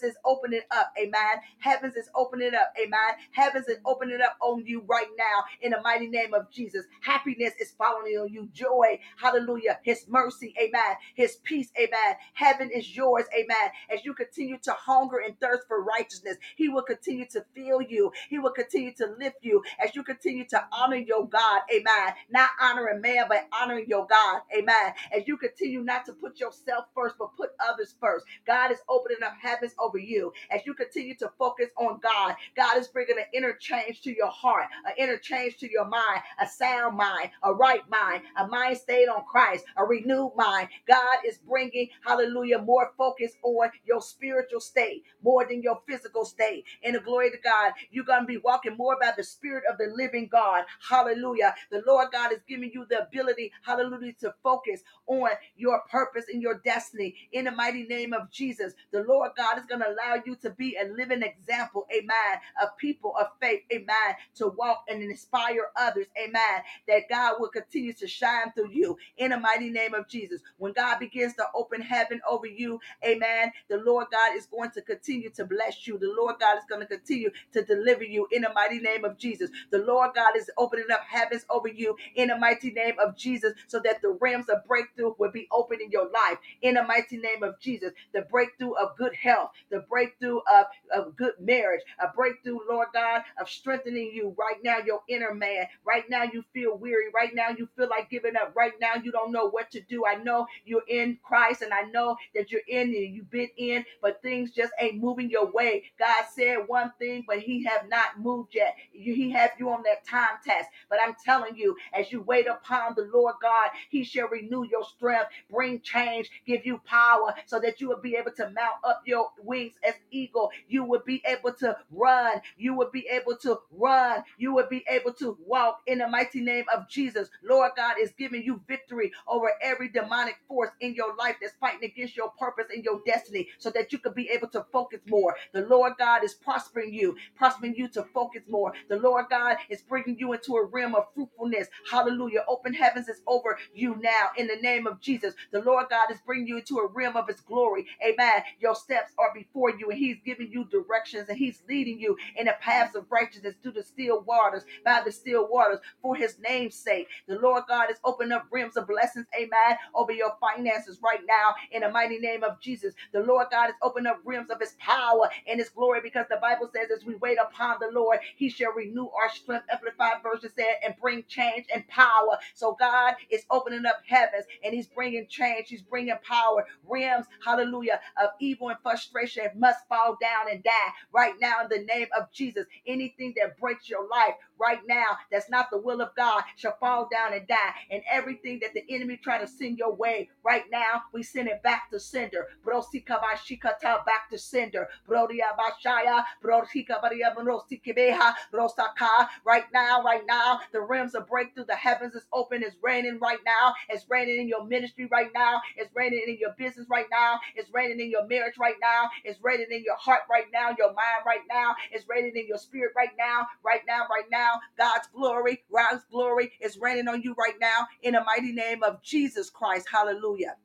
[0.00, 1.40] Heavens is opening up, amen.
[1.60, 3.14] Heavens is opening up, amen.
[3.32, 6.86] Heavens is opening up on you right now in the mighty name of Jesus.
[7.02, 9.78] Happiness is following on you, joy, hallelujah.
[9.82, 10.96] His mercy, amen.
[11.14, 12.16] His peace, amen.
[12.34, 13.70] Heaven is yours, amen.
[13.94, 18.12] As you continue to hunger and thirst for righteousness, He will continue to fill you,
[18.30, 22.14] He will continue to lift you as you continue to honor your God, amen.
[22.30, 24.94] Not honoring man, but honoring your God, amen.
[25.12, 28.24] As you continue not to put yourself first, but put others first.
[28.46, 32.36] God is opening up heavens over you as you continue to focus on God.
[32.56, 36.96] God is bringing an interchange to your heart, an interchange to your mind, a sound
[36.96, 40.68] mind, a right mind, a mind stayed on Christ, a renewed mind.
[40.86, 46.64] God is bringing, hallelujah, more focus on your spiritual state more than your physical state.
[46.82, 49.78] In the glory to God, you're going to be walking more by the spirit of
[49.78, 50.64] the living God.
[50.88, 51.54] Hallelujah.
[51.70, 56.42] The Lord God is giving you the ability, hallelujah, to focus on your purpose and
[56.42, 57.14] your destiny.
[57.32, 60.50] In the mighty name of Jesus, the Lord God is going to allow you to
[60.50, 66.06] be a living example, amen, of people of faith, amen, to walk and inspire others,
[66.22, 70.42] amen, that God will continue to shine through you in the mighty name of Jesus.
[70.58, 74.82] When God begins to open heaven over you, amen, the Lord God is going to
[74.82, 75.98] continue to bless you.
[75.98, 79.18] The Lord God is going to continue to deliver you in the mighty name of
[79.18, 79.50] Jesus.
[79.70, 83.54] The Lord God is opening up heavens over you in the mighty name of Jesus
[83.68, 87.16] so that the realms of breakthrough will be open in your life in the mighty
[87.18, 87.92] name of Jesus.
[88.14, 93.22] The breakthrough of good health, the breakthrough of, of good marriage, a breakthrough, Lord God,
[93.40, 95.66] of strengthening you right now, your inner man.
[95.86, 97.06] Right now, you feel weary.
[97.14, 98.52] Right now, you feel like giving up.
[98.56, 100.04] Right now, you don't know what to do.
[100.06, 103.84] I know you're in Christ and I know that you're in and you've been in,
[104.02, 105.84] but things just ain't moving your way.
[105.98, 108.76] God said one thing, but He have not moved yet.
[108.92, 110.68] He have you on that time test.
[110.88, 114.84] But I'm telling you, as you wait upon the Lord God, He shall renew your
[114.84, 119.02] strength, bring change, give you power, so that you will be able to mount up
[119.06, 120.50] your wings as eagle.
[120.68, 122.40] You will be able to run.
[122.56, 124.22] You will be able to run.
[124.38, 127.28] You will be able to walk in the mighty name of Jesus.
[127.42, 131.84] Lord God is giving you victory over every demonic force in your life that's fighting
[131.84, 135.34] against your purpose and your destiny, so that you can be able to focus more.
[135.52, 138.72] The Lord God is prospering you, prospering you to focus more.
[138.88, 141.68] The Lord God is bringing you into a realm of fruitfulness.
[141.90, 142.44] Hallelujah.
[142.48, 145.34] Open heavens is over you now in the name of Jesus.
[145.52, 147.86] The Lord God is bringing you into a realm of his glory.
[148.06, 148.42] Amen.
[148.60, 152.16] Your steps are before before you and he's giving you directions and he's leading you
[152.36, 156.38] in the paths of righteousness through the still waters, by the still waters, for his
[156.40, 157.08] name's sake.
[157.28, 161.54] The Lord God is opening up rims of blessings, amen, over your finances right now
[161.72, 162.94] in the mighty name of Jesus.
[163.12, 166.38] The Lord God is opening up rims of his power and his glory because the
[166.40, 169.66] Bible says, as we wait upon the Lord, he shall renew our strength.
[169.72, 172.38] Amplified version said, and bring change and power.
[172.54, 178.00] So God is opening up heavens and he's bringing change, he's bringing power, rims, hallelujah,
[178.22, 182.30] of evil and frustration must fall down and die right now in the name of
[182.32, 182.66] Jesus.
[182.86, 187.08] Anything that breaks your life right now that's not the will of God shall fall
[187.10, 187.72] down and die.
[187.90, 191.62] And everything that the enemy try to send your way right now, we send it
[191.62, 192.48] back to sender.
[192.64, 194.88] Brosikabashikata back to sender.
[195.08, 199.28] Brodiabashaya, Brosikabariabrosikibea, Brosaka.
[199.44, 203.38] Right now, right now, the rims of breakthrough, the heavens is open, it's raining right
[203.44, 207.38] now, it's raining in your ministry right now, it's raining in your business right now,
[207.56, 210.88] it's raining in your marriage right now, it's raining in your heart right now, your
[210.88, 214.60] mind right now, it's raining in your spirit right now, right now, right now now.
[214.78, 219.02] God's glory, God's glory is raining on you right now in the mighty name of
[219.02, 219.88] Jesus Christ.
[219.92, 220.56] Hallelujah.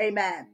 [0.00, 0.53] Amen.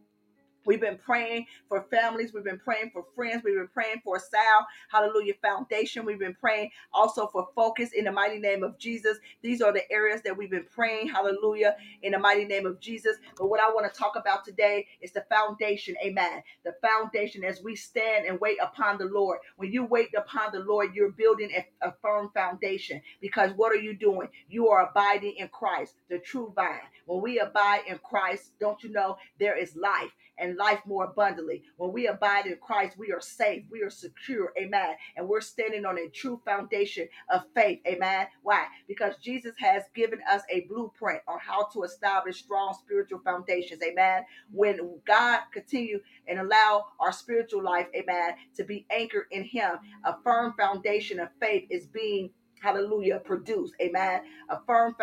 [0.71, 2.33] We've been praying for families.
[2.33, 3.43] We've been praying for friends.
[3.45, 6.05] We've been praying for Sal, hallelujah, foundation.
[6.05, 9.19] We've been praying also for focus in the mighty name of Jesus.
[9.43, 13.17] These are the areas that we've been praying, hallelujah, in the mighty name of Jesus.
[13.37, 16.45] But what I want to talk about today is the foundation, amen.
[16.65, 19.41] The foundation as we stand and wait upon the Lord.
[19.57, 23.81] When you wait upon the Lord, you're building a, a firm foundation because what are
[23.81, 24.29] you doing?
[24.49, 26.79] You are abiding in Christ, the true vine.
[27.07, 30.13] When we abide in Christ, don't you know there is life?
[30.41, 31.63] And life more abundantly.
[31.77, 34.95] When we abide in Christ, we are safe, we are secure, amen.
[35.17, 38.27] And we're standing on a true foundation of faith, amen.
[38.43, 38.65] Why?
[38.89, 44.25] Because Jesus has given us a blueprint on how to establish strong spiritual foundations, amen.
[44.53, 50.17] When God continue and allow our spiritual life, amen, to be anchored in Him, a
[50.23, 52.31] firm foundation of faith is being
[52.61, 54.23] hallelujah, produce, amen.
[54.51, 54.97] A firm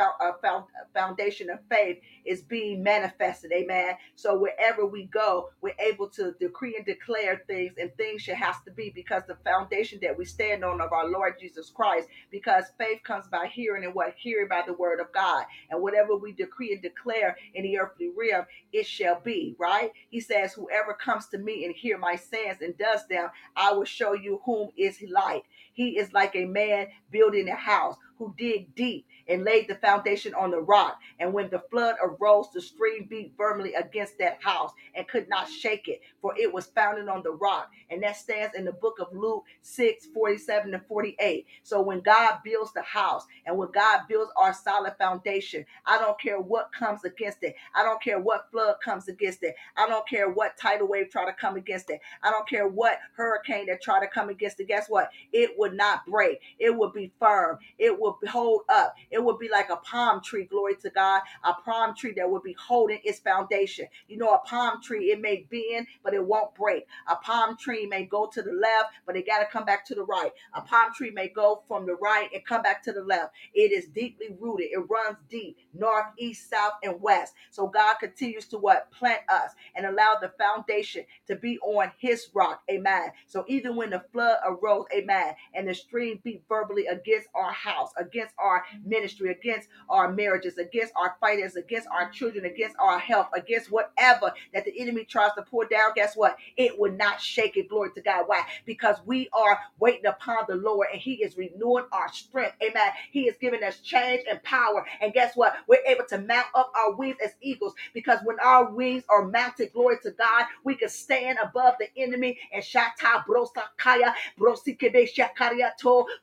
[0.93, 3.95] foundation of faith is being manifested, amen.
[4.16, 8.64] So wherever we go, we're able to decree and declare things, and things should have
[8.66, 12.66] to be because the foundation that we stand on of our Lord Jesus Christ, because
[12.78, 15.45] faith comes by hearing, and what hearing by the word of God.
[15.72, 19.91] And whatever we decree and declare in the earthly realm, it shall be, right?
[20.10, 23.86] He says, Whoever comes to me and hear my sayings and does them, I will
[23.86, 25.43] show you whom is like.
[25.78, 30.34] He is like a man building a house who dig deep and laid the foundation
[30.34, 30.99] on the rock.
[31.20, 35.49] And when the flood arose, the stream beat firmly against that house and could not
[35.49, 37.72] shake it, for it was founded on the rock.
[37.89, 41.45] And that stands in the book of Luke 6 47 and 48.
[41.63, 46.20] So when God builds the house and when God builds our solid foundation, I don't
[46.20, 47.55] care what comes against it.
[47.76, 49.55] I don't care what flood comes against it.
[49.78, 52.01] I don't care what tidal wave try to come against it.
[52.24, 54.68] I don't care what hurricane that try to come against it.
[54.68, 55.09] Guess what?
[55.34, 56.39] It would not break.
[56.59, 57.57] It would be firm.
[57.78, 58.95] It would hold up.
[59.12, 62.43] It would be like a palm tree, glory to God, a palm tree that would
[62.43, 63.88] be holding its foundation.
[64.08, 66.86] You know, a palm tree, it may bend, but it won't break.
[67.08, 69.95] A palm tree may go to the left, but it got to come back to
[69.95, 70.32] the right.
[70.53, 73.34] A palm tree may go from the right and come back to the left.
[73.53, 74.68] It is deeply rooted.
[74.72, 77.34] It runs deep, north, east, south, and west.
[77.51, 78.91] So God continues to what?
[78.91, 82.64] Plant us and allow the foundation to be on his rock.
[82.70, 83.12] Amen.
[83.28, 87.91] So even when the flood arose, amen, and the stream beat verbally against our house,
[88.00, 93.30] against our ministry, against our marriages, against our finances, against our children, against our health,
[93.36, 96.38] against whatever that the enemy tries to pour down, guess what?
[96.58, 97.70] It will not shake it.
[97.70, 98.26] Glory to God.
[98.28, 98.43] Why?
[98.66, 102.56] Because we are waiting upon the Lord and He is renewing our strength.
[102.64, 102.91] Amen.
[103.12, 104.86] He is giving us change and power.
[105.02, 105.56] And guess what?
[105.68, 109.74] We're able to mount up our wings as eagles because when our wings are mounted,
[109.74, 113.26] glory to God, we can stand above the enemy and shakariato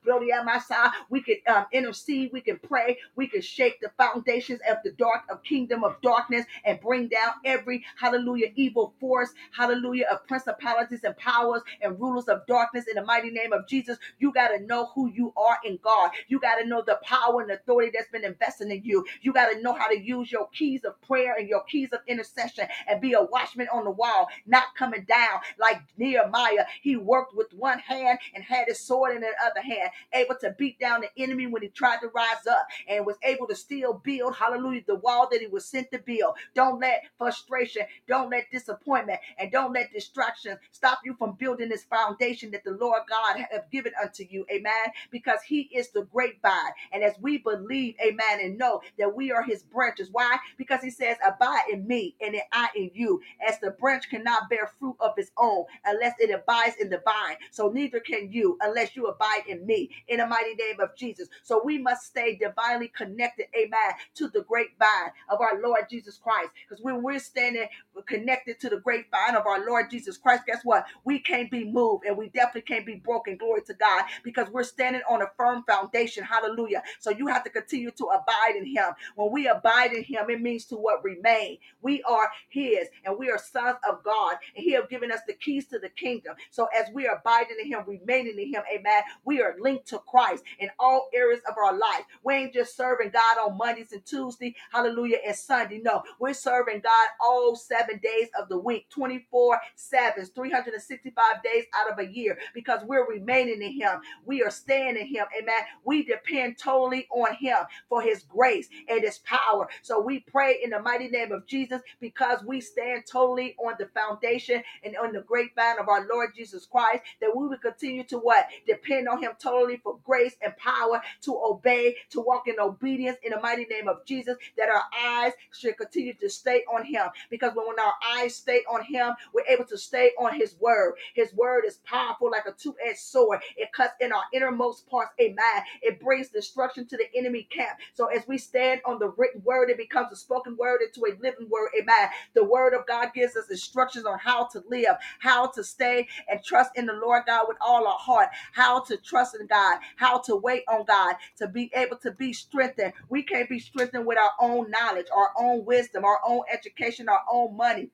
[0.06, 0.92] brodiamasa.
[1.10, 2.30] We can um, intercede.
[2.32, 6.46] We can pray, we can shake the foundations of the dark of kingdom of darkness
[6.64, 12.46] and bring down every hallelujah evil force, hallelujah of principalities and powers and rulers of
[12.46, 13.98] darkness in the mighty name of Jesus.
[14.18, 16.10] You got to know who you are in God.
[16.28, 19.04] You got to know the power and authority that's been invested in you.
[19.22, 22.00] You got to know how to use your keys of prayer and your keys of
[22.08, 26.66] intercession and be a watchman on the wall, not coming down like Nehemiah.
[26.82, 30.54] He worked with one hand and had his sword in the other hand, able to
[30.58, 33.94] beat down the enemy when he tried to rise up and was able to still
[34.04, 36.36] build, hallelujah, the wall that he was sent to build.
[36.54, 41.84] Don't let frustration, don't let disappointment, and don't let distraction stop you from building this
[41.84, 44.46] foundation that the Lord God have given unto you.
[44.52, 44.72] Amen.
[45.12, 46.72] Because he is the great vine.
[46.92, 50.10] And as we believe, amen, and know that we are his branches.
[50.12, 50.38] Why?
[50.58, 53.20] Because he says, Abide in me and I in you.
[53.48, 57.36] As the branch cannot bear fruit of its own unless it abides in the vine.
[57.52, 61.28] So neither can you unless you abide in me in the mighty name of Jesus.
[61.44, 66.50] So we must stay divinely connected, amen, to the grapevine of our Lord Jesus Christ.
[66.68, 67.68] Because when we're standing
[68.06, 70.86] connected to the grapevine of our Lord Jesus Christ, guess what?
[71.04, 73.38] We can't be moved and we definitely can't be broken.
[73.38, 74.04] Glory to God.
[74.24, 76.24] Because we're standing on a firm foundation.
[76.24, 76.82] Hallelujah.
[77.00, 78.86] So you have to continue to abide in him.
[79.16, 81.58] When we abide in him, it means to what remain.
[81.82, 84.36] We are his and we are sons of God.
[84.56, 86.36] And he have given us the keys to the kingdom.
[86.50, 89.98] So as we are abiding in him, remaining in him, amen, we are linked to
[90.00, 92.04] Christ in all areas of our life.
[92.24, 95.80] We ain't just serving God on Mondays and Tuesday, hallelujah, and Sunday.
[95.82, 101.92] No, we're serving God all seven days of the week, 24 7, 365 days out
[101.92, 104.00] of a year because we're remaining in him.
[104.24, 105.26] We are staying in him.
[105.40, 105.62] Amen.
[105.84, 107.56] We depend totally on him
[107.88, 109.68] for his grace and his power.
[109.82, 113.86] So we pray in the mighty name of Jesus because we stand totally on the
[113.86, 118.18] foundation and on the grapevine of our Lord Jesus Christ that we will continue to
[118.18, 118.48] what?
[118.66, 123.32] Depend on him totally for grace and power to obey, to walk in obedience in
[123.32, 127.06] the mighty name of Jesus, that our eyes should continue to stay on him.
[127.30, 130.94] Because when our eyes stay on him, we're able to stay on his word.
[131.14, 133.40] His word is powerful like a two-edged sword.
[133.56, 135.12] It cuts in our innermost parts.
[135.20, 135.62] Amen.
[135.82, 137.78] It brings destruction to the enemy camp.
[137.94, 141.16] So as we stand on the written word, it becomes a spoken word into a
[141.22, 141.70] living word.
[141.80, 142.08] Amen.
[142.34, 146.42] The word of God gives us instructions on how to live, how to stay and
[146.42, 150.18] trust in the Lord God with all our heart, how to trust in God, how
[150.20, 151.03] to wait on God,
[151.38, 152.92] to be able to be strengthened.
[153.08, 157.22] We can't be strengthened with our own knowledge, our own wisdom, our own education, our
[157.30, 157.90] own money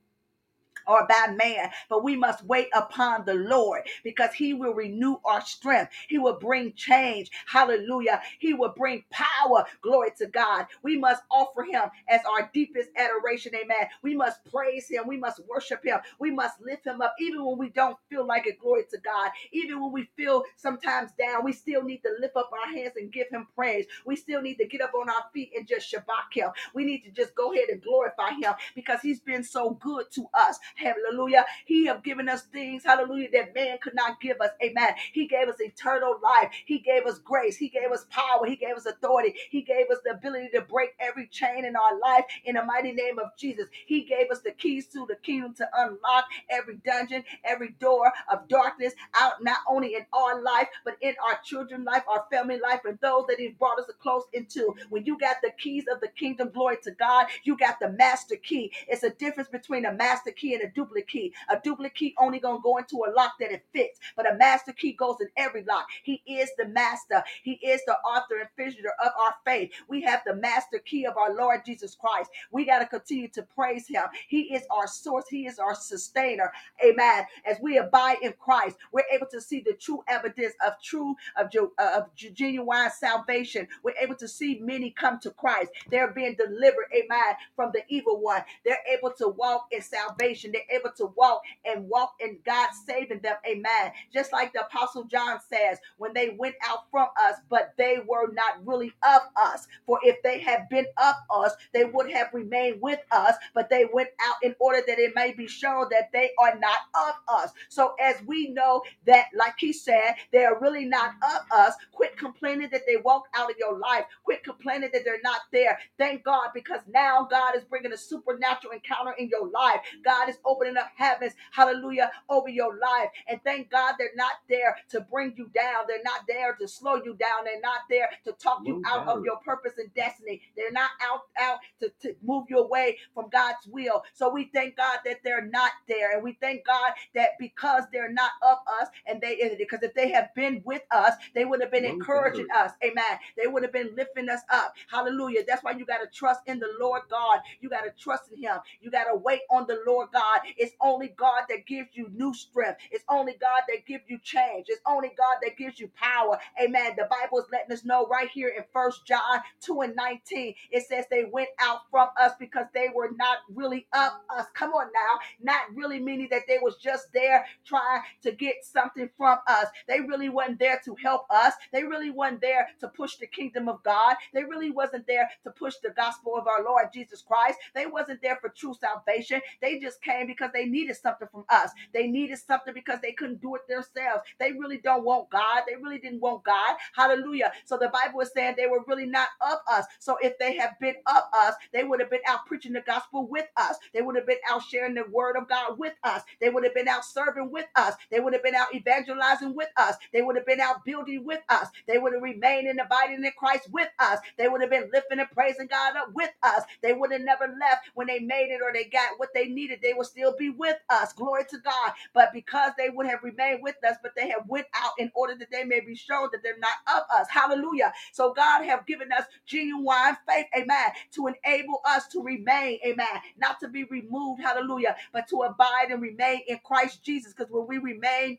[0.91, 5.43] or by man, but we must wait upon the Lord because He will renew our
[5.43, 5.93] strength.
[6.09, 7.31] He will bring change.
[7.47, 8.23] Hallelujah.
[8.41, 9.67] He will bring power.
[9.83, 10.67] Glory to God.
[10.83, 13.55] We must offer Him as our deepest adoration.
[13.57, 13.89] Amen.
[14.03, 15.05] We must praise Him.
[15.09, 16.01] We must worship Him.
[16.21, 18.61] We must lift Him up even when we don't feel like it.
[18.61, 19.31] Glory to God.
[19.53, 23.13] Even when we feel sometimes down, we still need to lift up our hands and
[23.13, 23.87] give Him praise.
[24.07, 26.51] We still need to get up on our feet and just shabach Him.
[26.75, 30.27] We need to just go ahead and glorify Him because He's been so good to
[30.35, 30.59] us.
[30.81, 31.47] Hallelujah.
[31.67, 34.51] He have given us things, hallelujah, that man could not give us.
[34.65, 34.95] Amen.
[35.13, 36.51] He gave us eternal life.
[36.67, 37.57] He gave us grace.
[37.59, 38.47] He gave us power.
[38.47, 39.35] He gave us authority.
[39.51, 42.93] He gave us the ability to break every chain in our life in the mighty
[42.93, 43.69] name of Jesus.
[43.87, 48.49] He gave us the keys to the kingdom to unlock every dungeon, every door of
[48.49, 52.81] darkness out not only in our life, but in our children's life, our family life,
[52.87, 54.75] and those that He's brought us close into.
[54.91, 58.37] When you got the keys of the kingdom, glory to God, you got the master
[58.37, 58.73] key.
[58.89, 61.35] It's a difference between a master key and a duplicate key.
[61.51, 64.73] A duplicate key only gonna go into a lock that it fits, but a master
[64.73, 65.87] key goes in every lock.
[66.05, 67.23] He is the master.
[67.43, 69.73] He is the author and finisher of our faith.
[69.89, 72.31] We have the master key of our Lord Jesus Christ.
[72.53, 74.05] We got to continue to praise him.
[74.29, 75.27] He is our source.
[75.31, 76.53] He is our sustainer.
[76.85, 77.25] Amen.
[77.47, 81.51] As we abide in Christ, we're able to see the true evidence of true of,
[81.79, 83.69] of genuine salvation.
[83.83, 85.71] We're able to see many come to Christ.
[85.91, 88.43] They're being delivered, amen, from the evil one.
[88.65, 90.50] They're able to walk in salvation.
[90.53, 93.37] They're able to walk and walk in God saving them.
[93.47, 93.93] Amen.
[94.13, 98.33] Just like the Apostle John says, when they went out from us, but they were
[98.33, 99.67] not really of us.
[99.87, 103.87] For if they had been of us, they would have remained with us, but they
[103.93, 107.53] went out in order that it may be shown that they are not of us.
[107.69, 112.17] So as we know that, like he said, they are really not of us, quit
[112.19, 114.05] complaining that they walk out of your life.
[114.25, 115.79] Quit complaining that they're not there.
[115.99, 119.81] Thank God because now God is bringing a supernatural encounter in your life.
[120.05, 123.11] God is opening up heavens, hallelujah, over your life.
[123.29, 125.85] And thank God they're not there to bring you down.
[125.89, 127.45] They're not there to slow you down.
[127.45, 130.43] They're not there to talk you out of your purpose and destiny.
[130.57, 134.03] They're not out out to, to move you away from God's will.
[134.13, 136.13] So we thank God that they're not there.
[136.15, 140.11] And we thank God that because they're not of us and they because if they
[140.11, 142.73] have been with us, they would have been encouraging us.
[142.85, 143.19] Amen.
[143.37, 144.75] They would have been lifting us up.
[144.91, 145.41] Hallelujah.
[145.47, 147.41] That's why you got to trust in the Lord God.
[147.61, 148.59] You got to trust in him.
[148.81, 150.30] You got to wait on the Lord God.
[150.57, 152.81] It's only God that gives you new strength.
[152.91, 154.67] It's only God that gives you change.
[154.69, 156.39] It's only God that gives you power.
[156.63, 156.93] Amen.
[156.97, 160.55] The Bible is letting us know right here in First John John 2 and 19,
[160.71, 164.47] it says they went out from us because they were not really of us.
[164.55, 169.09] Come on now, not really meaning that they was just there trying to get something
[169.17, 169.67] from us.
[169.89, 171.55] They really wasn't there to help us.
[171.73, 174.17] They really wasn't there to push the kingdom of God.
[174.33, 177.59] They really wasn't there to push the gospel of our Lord Jesus Christ.
[177.75, 179.41] They wasn't there for true salvation.
[179.61, 181.71] They just came because they needed something from us.
[181.95, 184.23] They needed something because they couldn't do it themselves.
[184.39, 185.63] They really don't want God.
[185.69, 186.77] They really didn't want God.
[186.95, 187.53] Hallelujah.
[187.65, 189.87] So the Bible is saying they were really not of us.
[189.99, 193.27] So if they had been of us, they would have been out preaching the gospel
[193.27, 193.77] with us.
[193.95, 196.23] They would have been out sharing the word of God with us.
[196.41, 197.95] They would have been out serving with us.
[198.11, 199.97] They would have been out evangelizing with us.
[200.13, 201.69] They would have been out building with us.
[201.87, 204.21] They would have remained and abiding in Christ with us.
[204.39, 206.65] They would have been lifting and praising God up with us.
[206.83, 209.81] They would have never left when they made it or they got what they needed.
[209.83, 211.15] They would still be with us.
[211.15, 211.93] Glory to God.
[212.15, 215.37] But because they would have remained with us, but they have went out in order
[215.37, 217.29] that they may be shown that they're not of us.
[217.31, 217.93] Hallelujah.
[218.13, 223.09] So God have given us genuine faith, amen, to enable us to remain, amen,
[223.39, 227.35] not to be removed, hallelujah, but to abide and remain in Christ Jesus.
[227.35, 228.39] Because when we remain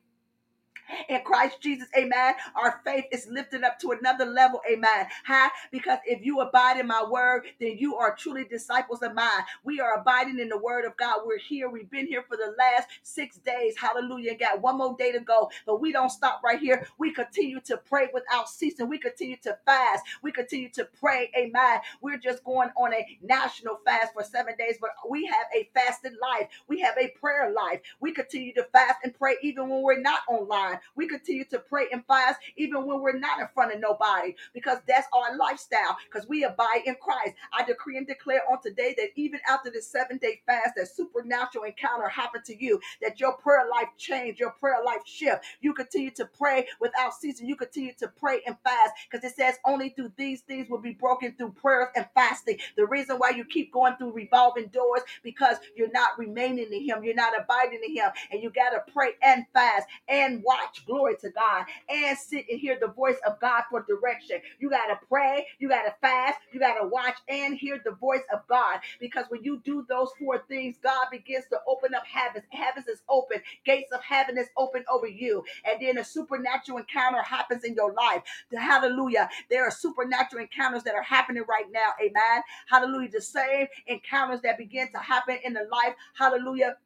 [1.09, 2.35] in Christ Jesus, amen.
[2.55, 5.07] Our faith is lifted up to another level, amen.
[5.23, 5.49] How?
[5.71, 9.43] Because if you abide in my word, then you are truly disciples of mine.
[9.63, 11.21] We are abiding in the word of God.
[11.25, 11.69] We're here.
[11.69, 13.75] We've been here for the last six days.
[13.77, 14.37] Hallelujah.
[14.37, 16.87] Got one more day to go, but we don't stop right here.
[16.97, 18.89] We continue to pray without ceasing.
[18.89, 20.03] We continue to fast.
[20.23, 21.81] We continue to pray, amen.
[22.01, 26.13] We're just going on a national fast for seven days, but we have a fasted
[26.21, 26.49] life.
[26.67, 27.81] We have a prayer life.
[28.01, 30.79] We continue to fast and pray even when we're not online.
[30.95, 34.79] We continue to pray and fast even when we're not in front of nobody because
[34.87, 37.35] that's our lifestyle because we abide in Christ.
[37.53, 41.65] I decree and declare on today that even after this seven day fast, that supernatural
[41.65, 45.43] encounter happened to you, that your prayer life change, your prayer life shift.
[45.61, 47.47] You continue to pray without ceasing.
[47.47, 50.93] You continue to pray and fast because it says only through these things will be
[50.93, 52.57] broken through prayers and fasting.
[52.77, 57.03] The reason why you keep going through revolving doors because you're not remaining in Him,
[57.03, 60.85] you're not abiding in Him, and you got to pray and fast and watch watch,
[60.85, 64.37] glory to God, and sit and hear the voice of God for direction.
[64.59, 67.91] You got to pray, you got to fast, you got to watch and hear the
[67.91, 68.79] voice of God.
[68.99, 72.45] Because when you do those four things, God begins to open up heavens.
[72.49, 77.21] Heavens is open, gates of heaven is open over you, and then a supernatural encounter
[77.21, 78.21] happens in your life.
[78.55, 79.29] Hallelujah.
[79.49, 81.91] There are supernatural encounters that are happening right now.
[82.01, 82.43] Amen.
[82.69, 83.09] Hallelujah.
[83.11, 86.77] The same encounters that begin to happen in the life, hallelujah,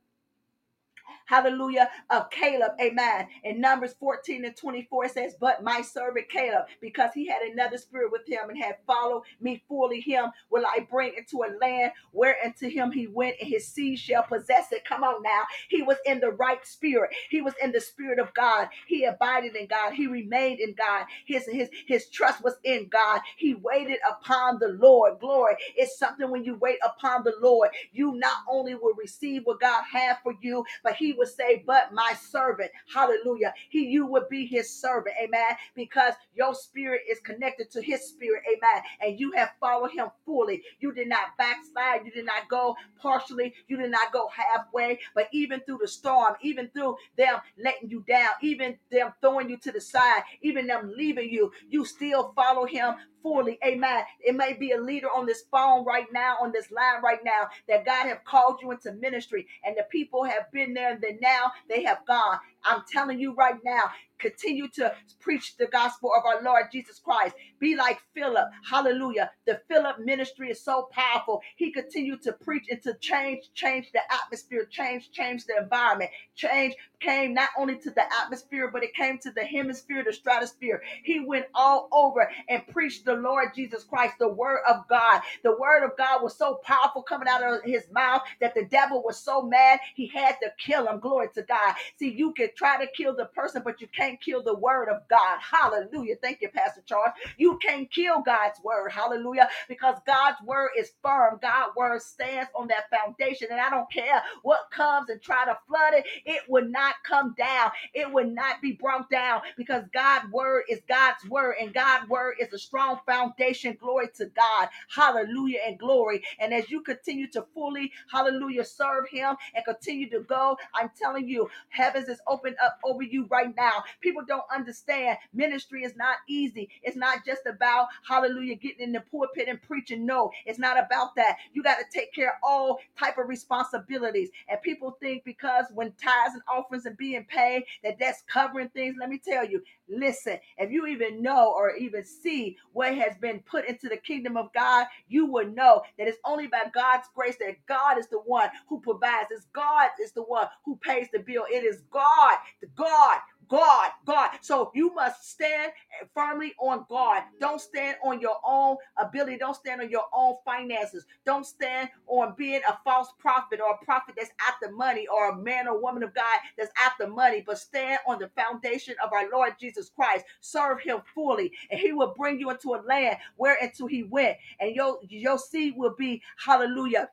[1.26, 3.28] hallelujah, of Caleb, amen.
[3.44, 7.80] In Numbers 14 and 24 it says, But my servant Caleb, because he had another
[7.80, 11.94] spirit with him and had followed me fully, him will I bring into a land
[12.12, 14.86] where into him he went, and his seed shall possess it.
[14.86, 15.44] Come on now.
[15.70, 18.70] He was in the right spirit, he was in the spirit of God.
[18.88, 21.06] He abided in God, he remained in God.
[21.28, 23.22] His his his trust was in God.
[23.38, 25.20] He waited upon the Lord.
[25.22, 25.56] Glory.
[25.78, 29.84] It's something when you wait upon the Lord, you not only will receive what God
[29.92, 33.54] had for you, but he would say, But my servant, hallelujah.
[33.70, 35.58] He you would be his servant, amen.
[35.76, 38.84] Because your spirit is connected to his spirit, amen.
[39.02, 40.64] And you have followed him fully.
[40.80, 45.28] You did not backslide, you did not go partially, you did not go halfway, but
[45.32, 49.72] even through the storm, even through them letting you down, even them throwing you to
[49.72, 52.96] the side, even them leaving you, you still follow him
[53.26, 53.58] fully.
[53.66, 54.04] Amen.
[54.20, 57.50] It may be a leader on this phone right now, on this line right now,
[57.68, 61.18] that God have called you into ministry, and the people have been there, and then
[61.20, 62.38] now they have gone.
[62.64, 63.86] I'm telling you right now,
[64.30, 67.36] continue to preach the gospel of our Lord Jesus Christ.
[67.60, 68.48] Be like Philip.
[68.70, 69.32] Hallelujah.
[69.48, 71.42] The Philip ministry is so powerful.
[71.58, 76.12] He continued to preach and to change, change the atmosphere, change, change the environment.
[76.36, 80.82] Change came not only to the atmosphere, but it came to the hemisphere, the stratosphere.
[81.04, 85.22] He went all over and preached the Lord Jesus Christ, the word of God.
[85.44, 89.04] The word of God was so powerful coming out of his mouth that the devil
[89.04, 91.00] was so mad he had to kill him.
[91.00, 91.76] Glory to God.
[91.98, 95.08] See, you can try to kill the person, but you can't kill the word of
[95.10, 95.40] God.
[95.42, 96.16] Hallelujah.
[96.22, 97.14] Thank you, Pastor Charles.
[97.38, 98.92] You can't kill God's word.
[98.92, 99.50] Hallelujah.
[99.70, 101.40] Because God's word is firm.
[101.42, 103.50] God's word stands on that foundation.
[103.52, 107.36] And I don't care what comes and try to flood it, it would not come
[107.38, 107.72] down.
[107.94, 112.36] It would not be brought down because God's word is God's word, and God's word
[112.42, 113.78] is a strong foundation.
[113.80, 114.70] Glory to God.
[114.96, 116.24] Hallelujah and glory.
[116.40, 121.28] And as you continue to fully, hallelujah, serve him and continue to go, I'm telling
[121.28, 126.18] you, heavens is open up over you right now People don't understand ministry is not
[126.28, 126.70] easy.
[126.84, 130.06] It's not just about hallelujah getting in the pulpit and preaching.
[130.06, 131.38] No, it's not about that.
[131.54, 134.30] You got to take care of all type of responsibilities.
[134.50, 138.96] And people think because when tithes and offerings are being paid that that's covering things.
[139.00, 143.40] Let me tell you, listen, if you even know or even see what has been
[143.42, 147.38] put into the kingdom of God, you will know that it's only by God's grace
[147.40, 149.30] that God is the one who provides.
[149.32, 151.46] It's God is the one who pays the bill.
[151.52, 153.20] It is God, the God
[153.50, 154.32] God, God.
[154.42, 155.72] So you must stand
[156.14, 157.24] firmly on God.
[157.40, 159.38] Don't stand on your own ability.
[159.38, 161.06] Don't stand on your own finances.
[161.26, 165.38] Don't stand on being a false prophet or a prophet that's after money or a
[165.38, 169.30] man or woman of God that's after money, but stand on the foundation of our
[169.32, 170.26] Lord Jesus Christ.
[170.42, 174.38] Serve him fully, and he will bring you into a land where until he went,
[174.60, 177.10] and your your seed will be hallelujah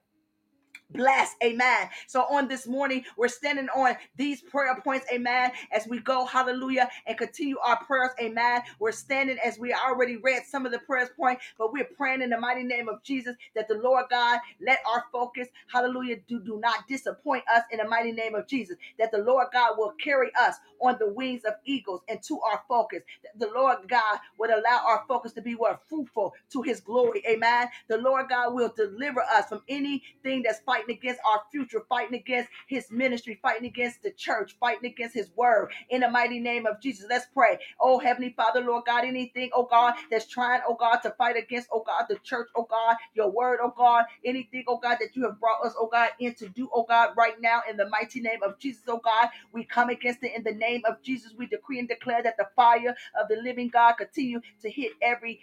[0.92, 1.36] blessed.
[1.44, 1.88] Amen.
[2.06, 5.06] So on this morning, we're standing on these prayer points.
[5.12, 5.52] Amen.
[5.72, 8.10] As we go, hallelujah, and continue our prayers.
[8.20, 8.62] Amen.
[8.78, 12.30] We're standing as we already read some of the prayers point, but we're praying in
[12.30, 16.58] the mighty name of Jesus that the Lord God let our focus, hallelujah, do, do
[16.60, 18.76] not disappoint us in the mighty name of Jesus.
[18.98, 23.02] That the Lord God will carry us on the wings of eagles into our focus.
[23.24, 27.22] That the Lord God would allow our focus to be what fruitful to his glory.
[27.28, 27.68] Amen.
[27.88, 32.16] The Lord God will deliver us from anything that's fighting fighting against our future, fighting
[32.18, 35.70] against his ministry, fighting against the church, fighting against his word.
[35.90, 37.58] In the mighty name of Jesus, let's pray.
[37.80, 41.68] Oh, Heavenly Father, Lord God, anything, oh God, that's trying, oh God, to fight against,
[41.72, 45.24] oh God, the church, oh God, your word, oh God, anything, oh God, that you
[45.24, 48.20] have brought us, oh God, in to do, oh God, right now, in the mighty
[48.20, 51.32] name of Jesus, oh God, we come against it in the name of Jesus.
[51.36, 55.40] We decree and declare that the fire of the living God continue to hit every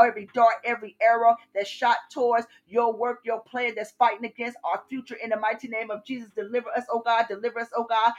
[0.00, 4.79] every dart, every arrow that's shot towards your work, your plan that's fighting against our
[4.88, 6.30] future in the mighty name of Jesus.
[6.36, 7.26] Deliver us, oh God.
[7.28, 8.12] Deliver us, oh God.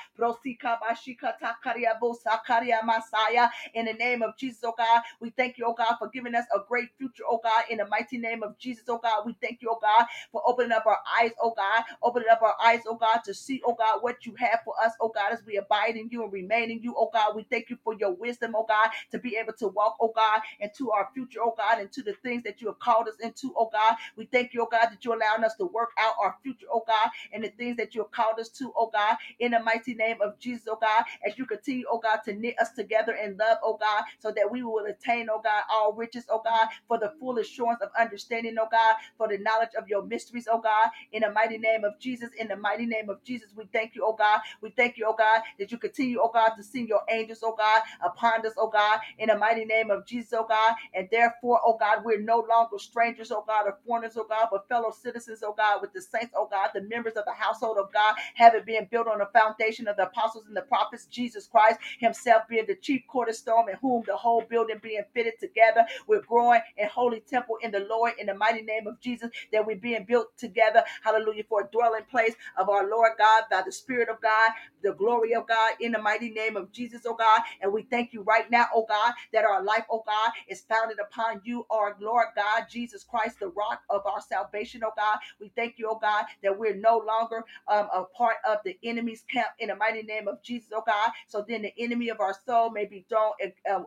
[3.75, 5.01] In the name of Jesus, oh God.
[5.19, 7.65] We thank you, oh God, for giving us a great future, oh God.
[7.69, 9.23] In the mighty name of Jesus, oh God.
[9.25, 11.83] We thank you, oh God, for opening up our eyes, oh God.
[12.03, 14.93] Opening up our eyes, oh God, to see, oh God, what you have for us,
[15.01, 17.35] oh God, as we abide in you and remain in you, oh God.
[17.35, 20.41] We thank you for your wisdom, oh God, to be able to walk, oh God,
[20.59, 23.69] into our future, oh God, into the things that you have called us into, oh
[23.71, 23.95] God.
[24.15, 26.67] We thank you, oh God, that you're allowing us to work out our future future,
[26.71, 29.59] oh God, and the things that you have called us to, oh God, in the
[29.59, 33.13] mighty name of Jesus, oh God, as you continue, oh God, to knit us together
[33.13, 36.67] in love, oh God, so that we will attain, oh God, all riches, oh God,
[36.87, 40.59] for the full assurance of understanding, oh God, for the knowledge of your mysteries, oh
[40.61, 43.95] God, in the mighty name of Jesus, in the mighty name of Jesus, we thank
[43.95, 46.87] you, oh God, we thank you, oh God, that you continue, oh God, to send
[46.87, 50.45] your angels, oh God, upon us, oh God, in the mighty name of Jesus, oh
[50.47, 54.47] God, and therefore, oh God, we're no longer strangers, oh God, or foreigners, oh God,
[54.51, 57.77] but fellow citizens, oh God, with the saints, oh God, the members of the household
[57.77, 61.47] of God, having been built on the foundation of the apostles and the prophets, Jesus
[61.47, 65.85] Christ Himself being the chief cornerstone, in whom the whole building being fitted together.
[66.07, 69.65] We're growing in holy temple in the Lord in the mighty name of Jesus, that
[69.65, 73.71] we're being built together, hallelujah, for a dwelling place of our Lord God by the
[73.71, 74.51] Spirit of God,
[74.83, 77.41] the glory of God in the mighty name of Jesus, oh God.
[77.61, 80.99] And we thank you right now, oh God, that our life, oh God, is founded
[80.99, 85.19] upon you, our Lord God, Jesus Christ, the rock of our salvation, oh God.
[85.39, 89.23] We thank you, oh God, that we're no longer um, a part of the enemy's
[89.31, 91.11] camp in the mighty name of Jesus, oh God.
[91.27, 93.31] So then the enemy of our soul may be thrown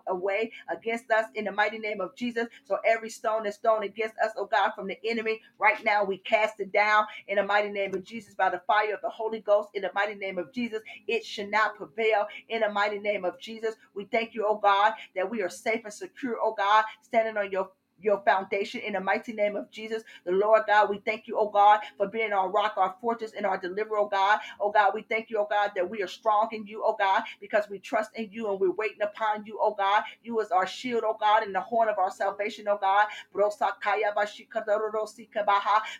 [0.09, 2.47] away against us in the mighty name of Jesus.
[2.65, 6.19] So every stone that's thrown against us, oh God, from the enemy, right now we
[6.19, 9.41] cast it down in the mighty name of Jesus by the fire of the Holy
[9.41, 10.83] Ghost in the mighty name of Jesus.
[11.07, 13.75] It shall not prevail in the mighty name of Jesus.
[13.95, 17.51] We thank you, oh God, that we are safe and secure, oh God, standing on
[17.51, 17.71] your
[18.01, 20.03] your foundation in the mighty name of Jesus.
[20.27, 23.47] The Lord God, we thank you, oh God, for being our rock, our fortress, and
[23.47, 24.41] our deliverer, oh God.
[24.61, 27.23] Oh God, we thank you, oh God, that we are strong in you, oh God,
[27.41, 30.05] because we trust in you and we're waiting upon you, oh God.
[30.23, 33.07] You is our shield, oh God, and the horn of our salvation, oh God.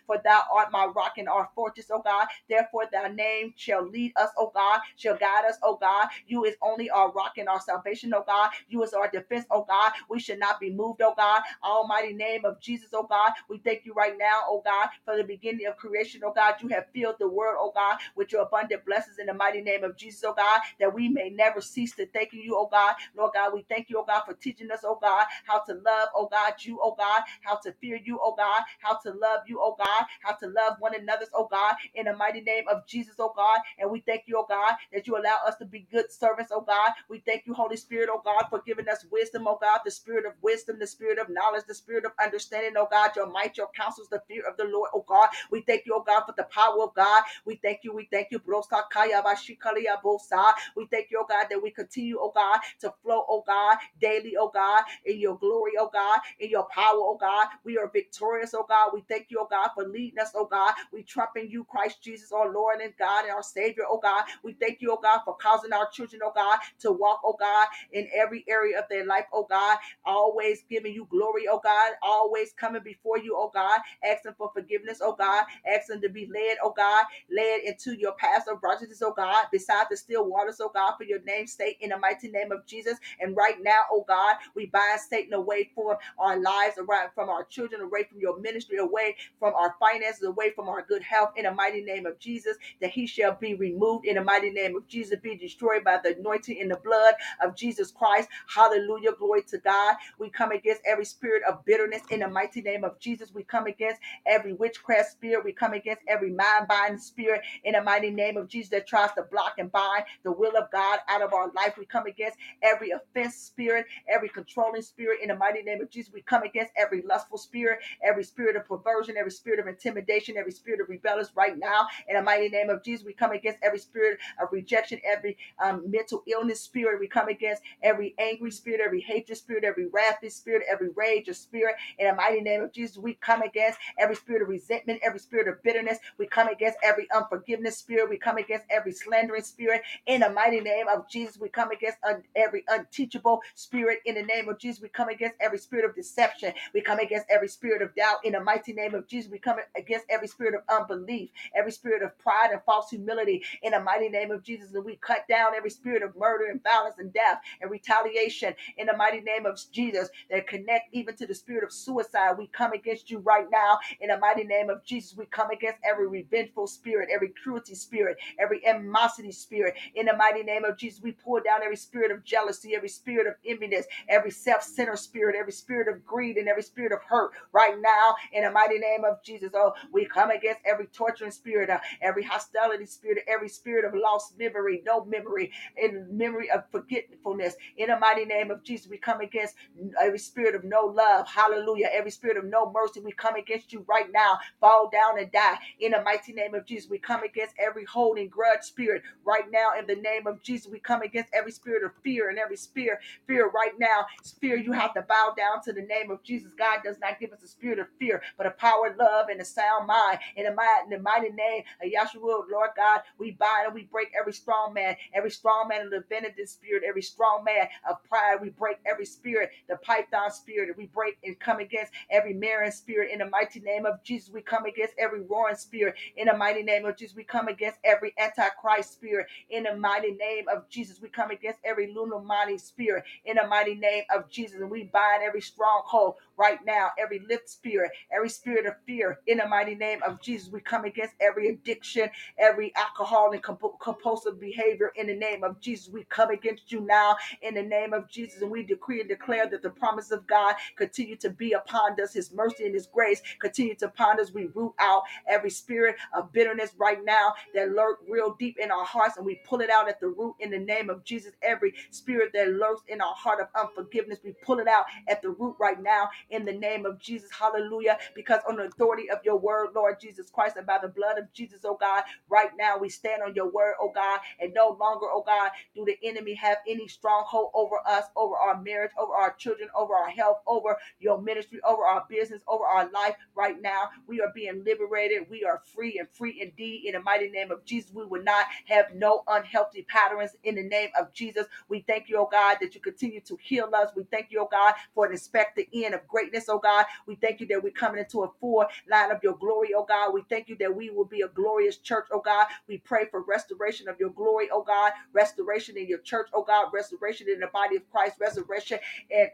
[0.07, 2.27] For thou art my rock and our fortress, oh God.
[2.49, 6.07] Therefore, thy name shall lead us, oh God, shall guide us, oh God.
[6.27, 8.51] You is only our rock and our salvation, oh God.
[8.69, 9.93] You is our defense, oh God.
[10.09, 11.41] We should not be moved, oh God.
[11.85, 13.31] Almighty mighty name of Jesus, oh God.
[13.49, 16.55] We thank you right now, oh God, for the beginning of creation, oh God.
[16.61, 19.83] You have filled the world, oh God, with your abundant blessings in the mighty name
[19.83, 22.95] of Jesus, oh God, that we may never cease to thank you, oh God.
[23.17, 26.09] Lord God, we thank you, oh God, for teaching us, oh God, how to love,
[26.15, 29.59] oh God, you, oh God, how to fear you, oh God, how to love you,
[29.61, 33.15] oh God, how to love one another, oh God, in the mighty name of Jesus,
[33.19, 33.59] oh God.
[33.79, 36.61] And we thank you, oh God, that you allow us to be good servants, oh
[36.61, 36.91] God.
[37.09, 40.25] We thank you, Holy Spirit, oh God, for giving us wisdom, oh God, the spirit
[40.25, 43.69] of wisdom, the spirit of knowledge, the spirit of understanding, oh God, your might, your
[43.77, 45.29] counsels, the fear of the Lord, oh God.
[45.51, 47.23] We thank you, oh God, for the power of God.
[47.45, 50.53] We thank you, we thank you, Brosa Kaya Bashikalia Bosa.
[50.77, 54.35] We thank you, oh God, that we continue, oh God, to flow, oh God, daily,
[54.39, 57.47] oh God, in your glory, oh God, in your power, oh God.
[57.65, 58.91] We are victorious, oh God.
[58.93, 60.75] We thank you, oh God, for leading us, oh God.
[60.93, 64.25] We trust in you, Christ Jesus, our Lord and God and our Savior, oh God.
[64.43, 67.67] We thank you, oh God, for causing our children, oh God, to walk, oh God,
[67.93, 72.53] in every area of their life, oh God, always giving you glory, oh God, always
[72.53, 76.73] coming before you, oh God, asking for forgiveness, oh God, asking to be led, oh
[76.77, 77.05] God,
[77.35, 81.05] led into your path of righteousness, oh God, beside the still waters, oh God, for
[81.05, 82.99] your name's sake, in the mighty name of Jesus.
[83.21, 87.45] And right now, oh God, we bind Satan away from our lives, around from our
[87.45, 91.45] children, away from your ministry, away from our finances, away from our good health, in
[91.45, 94.87] the mighty name of Jesus, that he shall be removed in the mighty name of
[94.87, 98.29] Jesus, be destroyed by the anointing in the blood of Jesus Christ.
[98.53, 99.13] Hallelujah.
[99.17, 99.95] Glory to God.
[100.19, 103.31] We come against every spirit of bitterness in the mighty name of Jesus.
[103.33, 105.45] We come against every witchcraft spirit.
[105.45, 109.13] We come against every mind binding spirit in the mighty name of Jesus that tries
[109.13, 111.75] to block and bind the will of God out of our life.
[111.77, 116.13] We come against every offense spirit, every controlling spirit in the mighty name of Jesus.
[116.13, 120.53] We come against every lustful spirit, every spirit of perversion, every spirit of intimidation, every
[120.53, 121.87] spirit of rebellion right now.
[122.09, 125.89] In the mighty name of Jesus, we come against every spirit of rejection, every um,
[125.89, 126.99] mental illness spirit.
[126.99, 131.37] We come against every angry spirit, every hatred spirit, every wrathy spirit, every rage of
[131.45, 131.75] spirit.
[131.99, 135.49] In the mighty name of Jesus, we come against every spirit of resentment, every spirit
[135.49, 135.99] of bitterness.
[136.19, 138.09] We come against every unforgiveness spirit.
[138.11, 139.83] We come against every slandering spirit.
[140.07, 143.99] In the mighty name of Jesus, we come against un- every unteachable spirit.
[144.05, 146.53] In the name of Jesus, we come against every spirit of deception.
[146.75, 148.17] We come against every spirit of doubt.
[148.25, 152.03] In the mighty name of Jesus, we come against every spirit of unbelief, every spirit
[152.03, 153.43] of pride and false humility.
[153.63, 156.63] In the mighty name of Jesus, and we cut down every spirit of murder and
[156.63, 158.55] violence and death and retaliation.
[158.77, 162.37] In the mighty name of Jesus, that connect even to the spirit of suicide.
[162.37, 163.79] We come against you right now.
[164.01, 168.17] In the mighty name of Jesus, we come against every revengeful spirit, every cruelty spirit,
[168.39, 169.75] every animosity spirit.
[169.95, 173.27] In the mighty name of Jesus, we pull down every spirit of jealousy, every spirit
[173.27, 177.79] of enviness, every self-centered spirit, every spirit of greed, and every spirit of hurt right
[177.81, 178.15] now.
[178.33, 182.23] In the mighty name of Jesus, oh, we come against every torturing spirit, uh, every
[182.23, 187.55] hostility spirit, every spirit of lost memory, no memory, in memory of forgetfulness.
[187.77, 189.55] In the mighty name of Jesus, we come against
[190.01, 191.24] every spirit of no love.
[191.27, 191.89] Hallelujah.
[191.93, 194.39] Every spirit of no mercy, we come against you right now.
[194.61, 195.57] Fall down and die.
[195.79, 199.71] In the mighty name of Jesus, we come against every holding grudge spirit right now.
[199.79, 202.99] In the name of Jesus, we come against every spirit of fear and every spirit,
[203.27, 204.05] fear right now.
[204.41, 206.51] Fear, you have to bow down to the name of Jesus.
[206.57, 209.45] God does not give us a spirit of fear, but a power, love, and a
[209.45, 210.19] sound mind.
[210.37, 210.89] In the mighty,
[211.31, 215.67] name of Yahshua, Lord God, we bind and we break every strong man, every strong
[215.69, 218.37] man of the divinity spirit, every strong man of pride.
[218.41, 223.11] We break every spirit, the python spirit, we break and come against every marrying spirit
[223.11, 224.29] in the mighty name of Jesus.
[224.31, 227.15] We come against every roaring spirit in the mighty name of Jesus.
[227.15, 231.01] We come against every antichrist spirit in the mighty name of Jesus.
[231.01, 234.59] We come against every lunomani spirit in the mighty name of Jesus.
[234.61, 239.37] And we bind every stronghold right now, every lift spirit, every spirit of fear in
[239.39, 240.49] the mighty name of Jesus.
[240.51, 242.09] We come against every addiction,
[242.39, 245.89] every alcohol and comp- compulsive behavior in the name of Jesus.
[245.89, 248.41] We come against you now in the name of Jesus.
[248.41, 252.13] And we decree and declare that the promise of God continue to be upon us,
[252.13, 254.33] his mercy and his grace continue to upon us.
[254.33, 258.85] We root out every spirit of bitterness right now that lurk real deep in our
[258.85, 261.33] hearts and we pull it out at the root in the name of Jesus.
[261.41, 265.29] Every spirit that lurks in our heart of unforgiveness, we pull it out at the
[265.29, 267.29] root right now in the name of Jesus.
[267.31, 267.97] Hallelujah.
[268.15, 271.31] Because on the authority of your word, Lord Jesus Christ, and by the blood of
[271.33, 275.07] Jesus, oh God, right now we stand on your word, oh God, and no longer,
[275.11, 279.33] oh God, do the enemy have any stronghold over us, over our marriage, over our
[279.33, 283.89] children, over our health, over your ministry, over our business, over our life right now.
[284.07, 285.27] We are being liberated.
[285.29, 287.91] We are free and free indeed in the mighty name of Jesus.
[287.93, 291.47] We will not have no unhealthy patterns in the name of Jesus.
[291.69, 293.91] We thank you, oh God, that you continue to heal us.
[293.95, 296.85] We thank you, oh God, for an expected end of greatness, oh God.
[297.07, 300.13] We thank you that we're coming into a full line of your glory, oh God.
[300.13, 302.47] We thank you that we will be a glorious church, oh God.
[302.69, 306.67] We pray for restoration of your glory, oh God, restoration in your church, oh God,
[306.73, 308.79] restoration in the body of Christ, restoration
[309.11, 309.29] and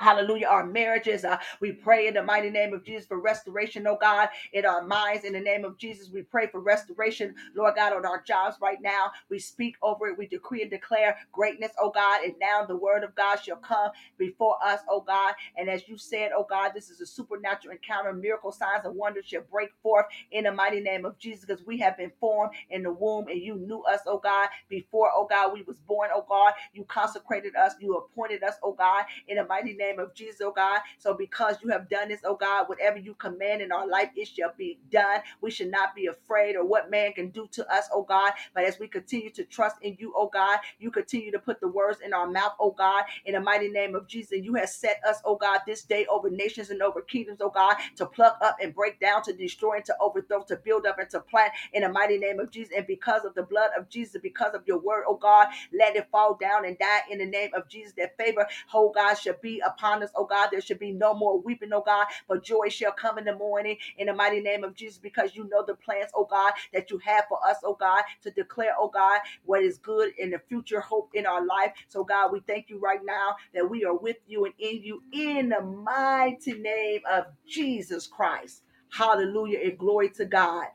[0.00, 0.48] Hallelujah.
[0.48, 4.30] Our marriages, uh, we pray in the mighty name of Jesus for restoration, oh God,
[4.52, 5.24] in our minds.
[5.24, 8.82] In the name of Jesus, we pray for restoration, Lord God, on our jobs right
[8.82, 9.12] now.
[9.30, 10.18] We speak over it.
[10.18, 12.24] We decree and declare greatness, oh God.
[12.24, 15.34] And now the word of God shall come before us, oh God.
[15.56, 18.12] And as you said, oh God, this is a supernatural encounter.
[18.14, 21.78] Miracle signs and wonders shall break forth in the mighty name of Jesus because we
[21.78, 25.54] have been formed in the womb and you knew us, oh God, before, oh God,
[25.54, 26.52] we was born, oh God.
[26.74, 27.74] You consecrated us.
[27.80, 30.80] You appointed us, oh God, in the mighty name name of Jesus, oh God.
[30.98, 34.28] So because you have done this, oh God, whatever you command in our life, it
[34.28, 35.20] shall be done.
[35.40, 38.32] We should not be afraid of what man can do to us, oh God.
[38.54, 41.68] But as we continue to trust in you, oh God, you continue to put the
[41.68, 44.38] words in our mouth, oh God, in the mighty name of Jesus.
[44.42, 47.76] You have set us, oh God, this day over nations and over kingdoms, oh God,
[47.96, 51.10] to pluck up and break down, to destroy and to overthrow, to build up and
[51.10, 52.74] to plant in the mighty name of Jesus.
[52.76, 56.08] And because of the blood of Jesus, because of your word, oh God, let it
[56.10, 57.92] fall down and die in the name of Jesus.
[57.96, 60.50] That favor, oh God, shall be upon us, oh God.
[60.52, 63.76] There should be no more weeping, oh God, but joy shall come in the morning
[63.98, 66.98] in the mighty name of Jesus, because you know the plans, oh God, that you
[66.98, 70.80] have for us, oh God, to declare, oh God, what is good in the future
[70.80, 71.72] hope in our life.
[71.88, 75.02] So, God, we thank you right now that we are with you and in you
[75.12, 78.62] in the mighty name of Jesus Christ.
[78.92, 80.66] Hallelujah and glory to God.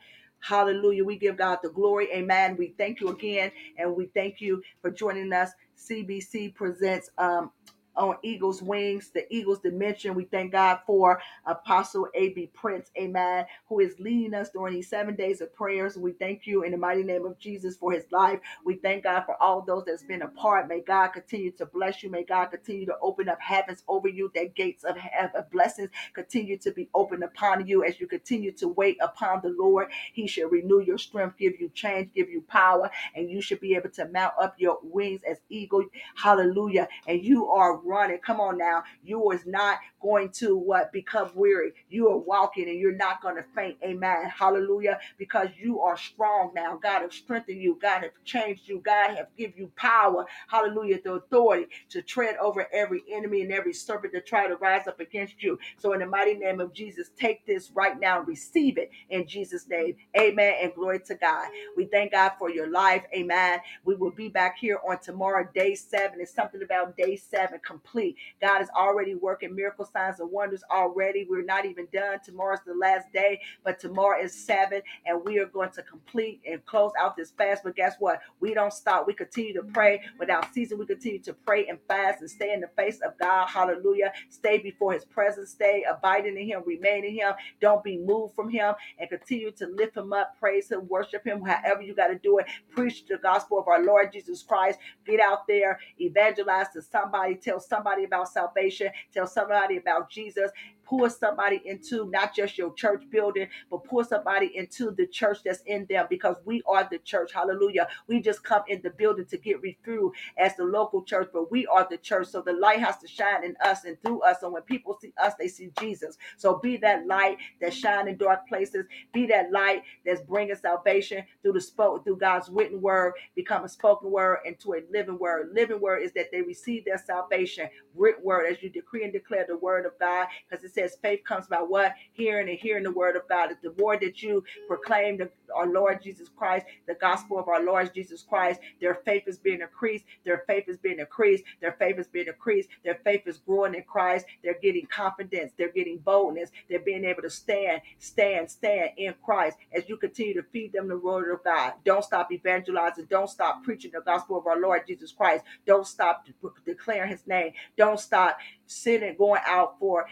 [0.41, 1.05] Hallelujah.
[1.05, 2.09] We give God the glory.
[2.13, 2.57] Amen.
[2.57, 5.51] We thank you again and we thank you for joining us.
[5.77, 7.51] CBC presents um
[7.97, 10.15] on Eagles Wings, the Eagles Dimension.
[10.15, 12.51] We thank God for Apostle A.B.
[12.53, 15.97] Prince, amen, who is leading us during these seven days of prayers.
[15.97, 18.39] We thank you in the mighty name of Jesus for his life.
[18.65, 20.67] We thank God for all those that's been a part.
[20.67, 22.09] May God continue to bless you.
[22.11, 24.97] May God continue to open up heavens over you, that gates of,
[25.35, 29.49] of blessings continue to be opened upon you as you continue to wait upon the
[29.57, 29.89] Lord.
[30.13, 33.75] He shall renew your strength, give you change, give you power, and you should be
[33.75, 35.85] able to mount up your wings as eagle.
[36.15, 36.89] Hallelujah.
[37.07, 38.19] And you are running.
[38.19, 38.83] Come on now.
[39.03, 41.73] You is not going to what become weary.
[41.89, 43.77] You are walking and you're not going to faint.
[43.83, 44.29] Amen.
[44.35, 44.99] Hallelujah.
[45.17, 46.79] Because you are strong now.
[46.81, 47.79] God has strengthened you.
[47.81, 48.81] God has changed you.
[48.85, 50.25] God has give you power.
[50.49, 51.01] Hallelujah.
[51.03, 54.99] The authority to tread over every enemy and every serpent that try to rise up
[55.01, 55.59] against you.
[55.77, 59.27] So in the mighty name of Jesus, take this right now and receive it in
[59.27, 59.95] Jesus' name.
[60.19, 60.55] Amen.
[60.61, 61.49] And glory to God.
[61.77, 63.03] We thank God for your life.
[63.15, 63.59] Amen.
[63.85, 66.19] We will be back here on tomorrow, day seven.
[66.21, 68.17] It's something about day seven complete.
[68.41, 71.27] God is already working miracle signs and wonders already.
[71.29, 72.19] We're not even done.
[72.23, 76.65] Tomorrow's the last day, but tomorrow is seven, and we are going to complete and
[76.65, 77.63] close out this fast.
[77.63, 78.21] But guess what?
[78.39, 79.07] We don't stop.
[79.07, 80.77] We continue to pray without ceasing.
[80.79, 83.47] We continue to pray and fast and stay in the face of God.
[83.47, 84.13] Hallelujah.
[84.29, 85.51] Stay before his presence.
[85.51, 87.33] Stay abiding in him, remain in him.
[87.61, 91.41] Don't be moved from him and continue to lift him up, praise him, worship him,
[91.43, 92.45] however you got to do it.
[92.71, 94.79] Preach the gospel of our Lord Jesus Christ.
[95.05, 100.51] Get out there, evangelize to somebody, tell somebody about salvation, tell somebody about Jesus
[100.85, 105.61] pour somebody into not just your church building, but pour somebody into the church that's
[105.67, 107.33] in them because we are the church.
[107.33, 107.87] Hallelujah.
[108.07, 111.67] We just come in the building to get through as the local church, but we
[111.67, 112.29] are the church.
[112.29, 114.43] So the light has to shine in us and through us.
[114.43, 116.17] And when people see us, they see Jesus.
[116.37, 118.85] So be that light that shine in dark places.
[119.13, 123.69] Be that light that's bringing salvation through the spoke, through God's written word, become a
[123.69, 125.51] spoken word into a living word.
[125.53, 127.69] Living word is that they receive their salvation.
[127.95, 131.21] Written word as you decree and declare the word of God, because it's says faith
[131.23, 131.93] comes by what?
[132.13, 133.49] Hearing and hearing the word of God.
[133.63, 137.93] The more that you proclaim the, our Lord Jesus Christ, the gospel of our Lord
[137.93, 140.05] Jesus Christ, their faith is being increased.
[140.25, 141.43] Their faith is being increased.
[141.61, 142.69] Their faith is being increased.
[142.83, 144.25] Their faith is growing in Christ.
[144.43, 145.53] They're getting confidence.
[145.57, 146.51] They're getting boldness.
[146.69, 150.87] They're being able to stand, stand, stand in Christ as you continue to feed them
[150.87, 151.73] the word of God.
[151.85, 153.05] Don't stop evangelizing.
[153.09, 155.43] Don't stop preaching the gospel of our Lord Jesus Christ.
[155.65, 156.27] Don't stop
[156.65, 157.53] declaring his name.
[157.77, 160.07] Don't stop sitting, going out for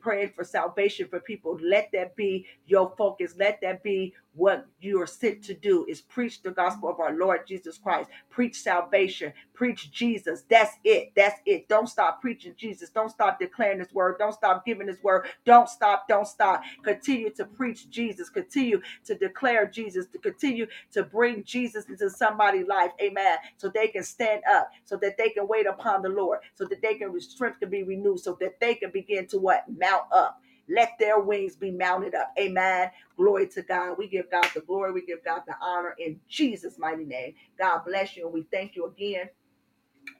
[0.00, 1.58] praying for salvation for people.
[1.62, 3.34] Let that be your focus.
[3.38, 7.14] Let that be what you are sent to do is preach the gospel of our
[7.14, 8.10] Lord Jesus Christ.
[8.30, 9.32] Preach salvation.
[9.54, 10.44] Preach Jesus.
[10.48, 11.12] That's it.
[11.16, 11.68] That's it.
[11.68, 12.90] Don't stop preaching Jesus.
[12.90, 14.16] Don't stop declaring his word.
[14.18, 15.26] Don't stop giving his word.
[15.44, 16.06] Don't stop.
[16.08, 16.62] Don't stop.
[16.84, 18.30] Continue to preach Jesus.
[18.30, 20.06] Continue to declare Jesus.
[20.08, 22.92] To continue to bring Jesus into somebody's life.
[23.02, 23.38] Amen.
[23.56, 24.70] So they can stand up.
[24.84, 26.40] So that they can wait upon the Lord.
[26.54, 28.20] So that they can strength can be renewed.
[28.20, 29.64] So that they can begin to what?
[29.68, 30.40] Mount up.
[30.68, 32.32] Let their wings be mounted up.
[32.38, 32.90] Amen.
[33.16, 33.96] Glory to God.
[33.98, 34.92] We give God the glory.
[34.92, 37.34] We give God the honor in Jesus' mighty name.
[37.58, 38.26] God bless you.
[38.26, 39.28] And we thank you again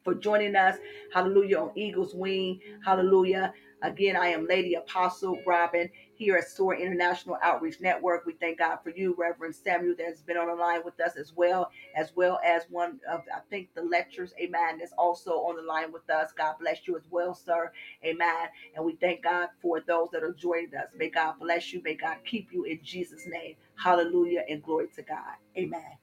[0.04, 0.76] for joining us.
[1.14, 2.60] Hallelujah on Eagles Wing.
[2.84, 3.54] Hallelujah.
[3.82, 8.26] Again, I am Lady Apostle Robin here at SOAR International Outreach Network.
[8.26, 11.32] We thank God for you, Reverend Samuel, that's been on the line with us as
[11.34, 15.62] well, as well as one of, I think, the lectures, amen, that's also on the
[15.62, 16.32] line with us.
[16.36, 17.72] God bless you as well, sir,
[18.04, 18.48] amen.
[18.76, 20.88] And we thank God for those that are joining us.
[20.96, 21.82] May God bless you.
[21.84, 23.56] May God keep you in Jesus' name.
[23.76, 25.36] Hallelujah and glory to God.
[25.58, 26.01] Amen.